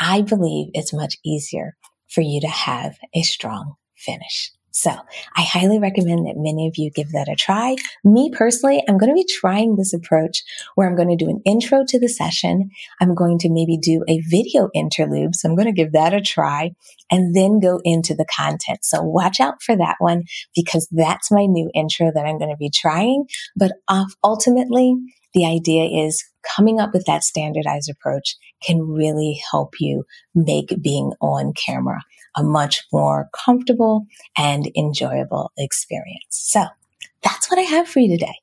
I 0.00 0.22
believe 0.22 0.68
it's 0.74 0.92
much 0.92 1.16
easier 1.24 1.76
for 2.08 2.20
you 2.20 2.40
to 2.40 2.48
have 2.48 2.96
a 3.14 3.22
strong 3.22 3.74
finish. 3.96 4.52
So 4.76 4.90
I 5.34 5.40
highly 5.40 5.78
recommend 5.78 6.26
that 6.26 6.36
many 6.36 6.68
of 6.68 6.76
you 6.76 6.90
give 6.90 7.12
that 7.12 7.30
a 7.30 7.34
try. 7.34 7.76
Me 8.04 8.30
personally, 8.30 8.84
I'm 8.86 8.98
going 8.98 9.08
to 9.08 9.14
be 9.14 9.24
trying 9.24 9.76
this 9.76 9.94
approach 9.94 10.42
where 10.74 10.86
I'm 10.86 10.94
going 10.94 11.08
to 11.08 11.16
do 11.16 11.30
an 11.30 11.40
intro 11.46 11.82
to 11.88 11.98
the 11.98 12.10
session. 12.10 12.68
I'm 13.00 13.14
going 13.14 13.38
to 13.38 13.48
maybe 13.50 13.78
do 13.78 14.04
a 14.06 14.20
video 14.28 14.68
interlude. 14.74 15.34
So 15.34 15.48
I'm 15.48 15.56
going 15.56 15.64
to 15.64 15.72
give 15.72 15.92
that 15.92 16.12
a 16.12 16.20
try 16.20 16.72
and 17.10 17.34
then 17.34 17.58
go 17.58 17.80
into 17.84 18.14
the 18.14 18.26
content. 18.26 18.80
So 18.82 19.00
watch 19.00 19.40
out 19.40 19.62
for 19.62 19.74
that 19.76 19.96
one 19.98 20.24
because 20.54 20.86
that's 20.92 21.30
my 21.30 21.46
new 21.46 21.70
intro 21.74 22.12
that 22.14 22.26
I'm 22.26 22.38
going 22.38 22.50
to 22.50 22.56
be 22.58 22.70
trying. 22.70 23.24
But 23.56 23.72
ultimately, 24.22 24.94
the 25.32 25.46
idea 25.46 25.84
is 26.04 26.22
coming 26.54 26.80
up 26.80 26.92
with 26.92 27.06
that 27.06 27.24
standardized 27.24 27.90
approach 27.90 28.36
can 28.62 28.82
really 28.82 29.40
help 29.50 29.74
you 29.80 30.04
make 30.34 30.68
being 30.82 31.12
on 31.22 31.54
camera 31.54 32.02
a 32.36 32.42
much 32.42 32.84
more 32.92 33.28
comfortable 33.32 34.06
and 34.36 34.70
enjoyable 34.76 35.52
experience. 35.56 36.26
So 36.30 36.66
that's 37.22 37.50
what 37.50 37.58
I 37.58 37.62
have 37.62 37.88
for 37.88 38.00
you 38.00 38.08
today. 38.08 38.34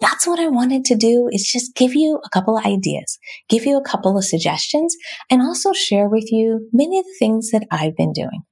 That's 0.00 0.26
what 0.26 0.40
I 0.40 0.48
wanted 0.48 0.84
to 0.86 0.96
do 0.96 1.28
is 1.30 1.46
just 1.46 1.76
give 1.76 1.94
you 1.94 2.20
a 2.24 2.28
couple 2.30 2.58
of 2.58 2.64
ideas, 2.64 3.18
give 3.48 3.64
you 3.64 3.76
a 3.76 3.84
couple 3.84 4.18
of 4.18 4.24
suggestions, 4.24 4.96
and 5.30 5.40
also 5.40 5.72
share 5.72 6.08
with 6.08 6.32
you 6.32 6.68
many 6.72 6.98
of 6.98 7.04
the 7.04 7.16
things 7.18 7.50
that 7.52 7.66
I've 7.70 7.96
been 7.96 8.12
doing. 8.12 8.42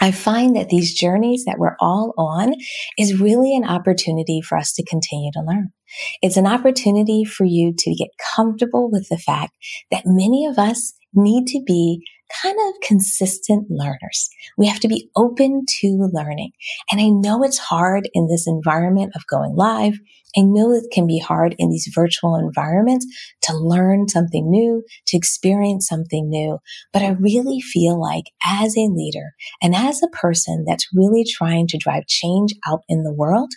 I 0.00 0.10
find 0.10 0.54
that 0.56 0.68
these 0.68 0.94
journeys 0.94 1.44
that 1.46 1.58
we're 1.58 1.76
all 1.80 2.14
on 2.18 2.54
is 2.98 3.20
really 3.20 3.56
an 3.56 3.64
opportunity 3.64 4.40
for 4.40 4.58
us 4.58 4.72
to 4.74 4.84
continue 4.84 5.32
to 5.32 5.40
learn. 5.40 5.72
It's 6.22 6.36
an 6.36 6.46
opportunity 6.46 7.24
for 7.24 7.44
you 7.44 7.72
to 7.76 7.94
get 7.94 8.10
comfortable 8.34 8.90
with 8.90 9.08
the 9.08 9.18
fact 9.18 9.54
that 9.90 10.04
many 10.04 10.46
of 10.46 10.58
us 10.58 10.92
need 11.14 11.46
to 11.48 11.62
be 11.66 12.04
kind 12.42 12.56
of 12.68 12.80
consistent 12.82 13.66
learners. 13.70 14.28
We 14.56 14.66
have 14.66 14.80
to 14.80 14.88
be 14.88 15.10
open 15.16 15.64
to 15.80 16.10
learning. 16.12 16.52
And 16.90 17.00
I 17.00 17.08
know 17.08 17.42
it's 17.42 17.58
hard 17.58 18.08
in 18.14 18.28
this 18.28 18.46
environment 18.46 19.12
of 19.14 19.26
going 19.26 19.54
live. 19.54 19.98
I 20.36 20.42
know 20.42 20.72
it 20.72 20.84
can 20.92 21.06
be 21.06 21.18
hard 21.18 21.54
in 21.58 21.70
these 21.70 21.90
virtual 21.94 22.36
environments 22.36 23.06
to 23.42 23.56
learn 23.56 24.08
something 24.08 24.50
new, 24.50 24.84
to 25.06 25.16
experience 25.16 25.88
something 25.88 26.28
new. 26.28 26.58
But 26.92 27.02
I 27.02 27.10
really 27.10 27.60
feel 27.60 28.00
like 28.00 28.24
as 28.46 28.76
a 28.76 28.88
leader 28.90 29.34
and 29.62 29.74
as 29.74 30.02
a 30.02 30.08
person 30.08 30.64
that's 30.66 30.88
really 30.94 31.24
trying 31.24 31.68
to 31.68 31.78
drive 31.78 32.06
change 32.06 32.52
out 32.66 32.82
in 32.88 33.02
the 33.02 33.14
world, 33.14 33.50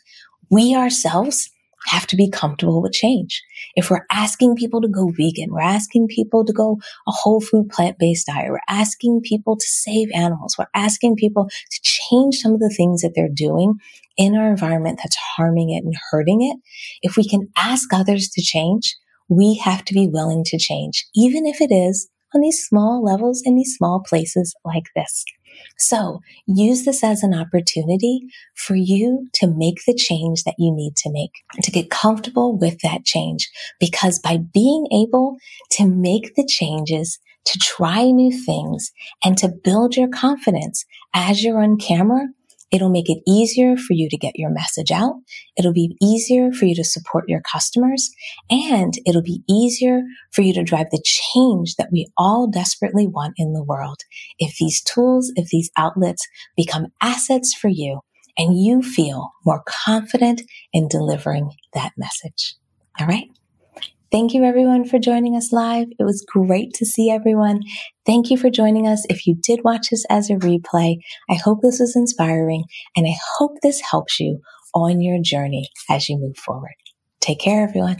we 0.50 0.74
ourselves 0.74 1.50
have 1.88 2.08
to 2.08 2.16
be 2.16 2.30
comfortable 2.30 2.82
with 2.82 2.92
change. 2.92 3.42
If 3.76 3.90
we're 3.90 4.06
asking 4.12 4.56
people 4.56 4.82
to 4.82 4.88
go 4.88 5.10
vegan, 5.10 5.52
we're 5.52 5.62
asking 5.62 6.08
people 6.08 6.46
to 6.46 6.54
go 6.54 6.80
a 7.08 7.12
whole 7.12 7.42
food 7.42 7.70
plant 7.70 7.98
based 8.00 8.28
diet, 8.28 8.50
we're 8.50 8.60
asking 8.68 9.22
people 9.24 9.56
to 9.56 9.66
save 9.66 10.10
animals, 10.14 10.56
we're 10.58 10.68
asking 10.76 11.16
people 11.16 11.50
to 11.50 11.80
change 11.82 12.38
some 12.38 12.54
of 12.54 12.60
the 12.60 12.74
things 12.76 13.02
that 13.02 13.14
they're 13.16 13.30
doing 13.30 13.76
in 14.18 14.36
our 14.36 14.50
environment 14.50 15.00
that's 15.02 15.16
harming 15.16 15.70
it 15.70 15.84
and 15.84 15.96
hurting 16.12 16.42
it. 16.42 16.58
If 17.02 17.16
we 17.16 17.28
can 17.28 17.50
ask 17.56 17.94
others 17.94 18.30
to 18.30 18.42
change, 18.42 18.98
we 19.30 19.56
have 19.56 19.86
to 19.86 19.94
be 19.94 20.08
willing 20.08 20.44
to 20.46 20.58
change, 20.58 21.08
even 21.16 21.46
if 21.46 21.62
it 21.62 21.72
is 21.72 22.10
on 22.36 22.42
these 22.42 22.64
small 22.64 23.04
levels 23.04 23.42
in 23.46 23.56
these 23.56 23.76
small 23.76 24.04
places 24.06 24.56
like 24.66 24.86
this. 24.96 25.24
So 25.80 26.22
use 26.46 26.86
this 26.86 27.04
as 27.04 27.24
an 27.24 27.34
opportunity 27.34 28.22
for 28.56 28.76
you 28.76 29.30
to 29.36 29.48
make 29.48 29.80
the 29.86 29.96
change 29.96 30.44
that 30.44 30.56
you 30.58 30.74
need 30.74 30.96
to 30.98 31.12
make, 31.12 31.32
to 31.62 31.72
get 31.72 31.90
comfortable 31.90 32.58
with 32.58 32.80
that 32.82 33.06
change. 33.06 33.50
Because 33.80 34.20
by 34.20 34.38
being 34.38 34.88
able 34.92 35.38
to 35.72 35.88
make 35.88 36.36
the 36.36 36.46
changes, 36.46 37.20
to 37.46 37.58
try 37.60 38.04
new 38.04 38.32
things 38.32 38.92
and 39.24 39.38
to 39.38 39.48
build 39.48 39.96
your 39.96 40.10
confidence 40.10 40.86
as 41.14 41.44
you're 41.44 41.64
on 41.64 41.78
camera, 41.78 42.28
It'll 42.72 42.90
make 42.90 43.10
it 43.10 43.22
easier 43.28 43.76
for 43.76 43.94
you 43.94 44.10
to 44.10 44.18
get 44.18 44.38
your 44.38 44.52
message 44.52 44.92
out. 44.92 45.16
It'll 45.58 45.74
be 45.74 45.98
easier 46.02 46.52
for 46.52 46.66
you 46.66 46.76
to 46.76 46.84
support 46.84 47.26
your 47.28 47.42
customers 47.42 48.10
and 48.50 48.94
it'll 49.06 49.24
be 49.24 49.44
easier 49.50 50.02
for 50.32 50.42
you 50.42 50.54
to 50.54 50.64
drive 50.64 50.88
the 50.92 51.04
change 51.04 51.76
that 51.76 51.90
we 51.92 52.08
all 52.18 52.48
desperately 52.48 53.08
want 53.08 53.34
in 53.38 53.54
the 53.54 53.64
world. 53.64 54.02
If 54.38 54.58
these 54.58 54.82
tools, 54.82 55.32
if 55.36 55.50
these 55.50 55.72
outlets 55.78 56.28
become 56.56 56.88
assets 57.02 57.54
for 57.54 57.70
you 57.70 58.02
and 58.38 58.58
you 58.58 58.82
feel 58.82 59.32
more 59.46 59.64
confident 59.66 60.42
in 60.72 60.88
delivering 60.88 61.52
that 61.74 61.94
message. 61.98 62.56
All 63.00 63.08
right. 63.08 63.30
Thank 64.12 64.34
you 64.34 64.44
everyone 64.44 64.86
for 64.86 64.98
joining 64.98 65.36
us 65.36 65.54
live. 65.54 65.88
It 66.00 66.04
was 66.04 66.26
great 66.28 66.74
to 66.76 66.86
see 66.86 67.12
everyone. 67.12 67.62
Thank 68.08 68.32
you 68.32 68.38
for 68.38 68.50
joining 68.50 68.88
us. 68.88 69.06
If 69.08 69.28
you 69.28 69.36
did 69.36 69.64
watch 69.64 69.90
this 69.92 70.04
as 70.10 70.32
a 70.32 70.36
replay, 70.36 70.98
I 71.30 71.36
hope 71.36 71.62
this 71.62 71.80
was 71.80 71.96
inspiring 71.96 72.64
and 72.96 73.06
I 73.06 73.16
hope 73.38 73.58
this 73.62 73.82
helps 73.82 74.20
you 74.20 74.40
on 74.74 75.02
your 75.02 75.20
journey 75.22 75.70
as 75.90 76.10
you 76.10 76.18
move 76.18 76.38
forward. 76.38 76.74
Take 77.20 77.40
care, 77.40 77.62
everyone. 77.62 78.00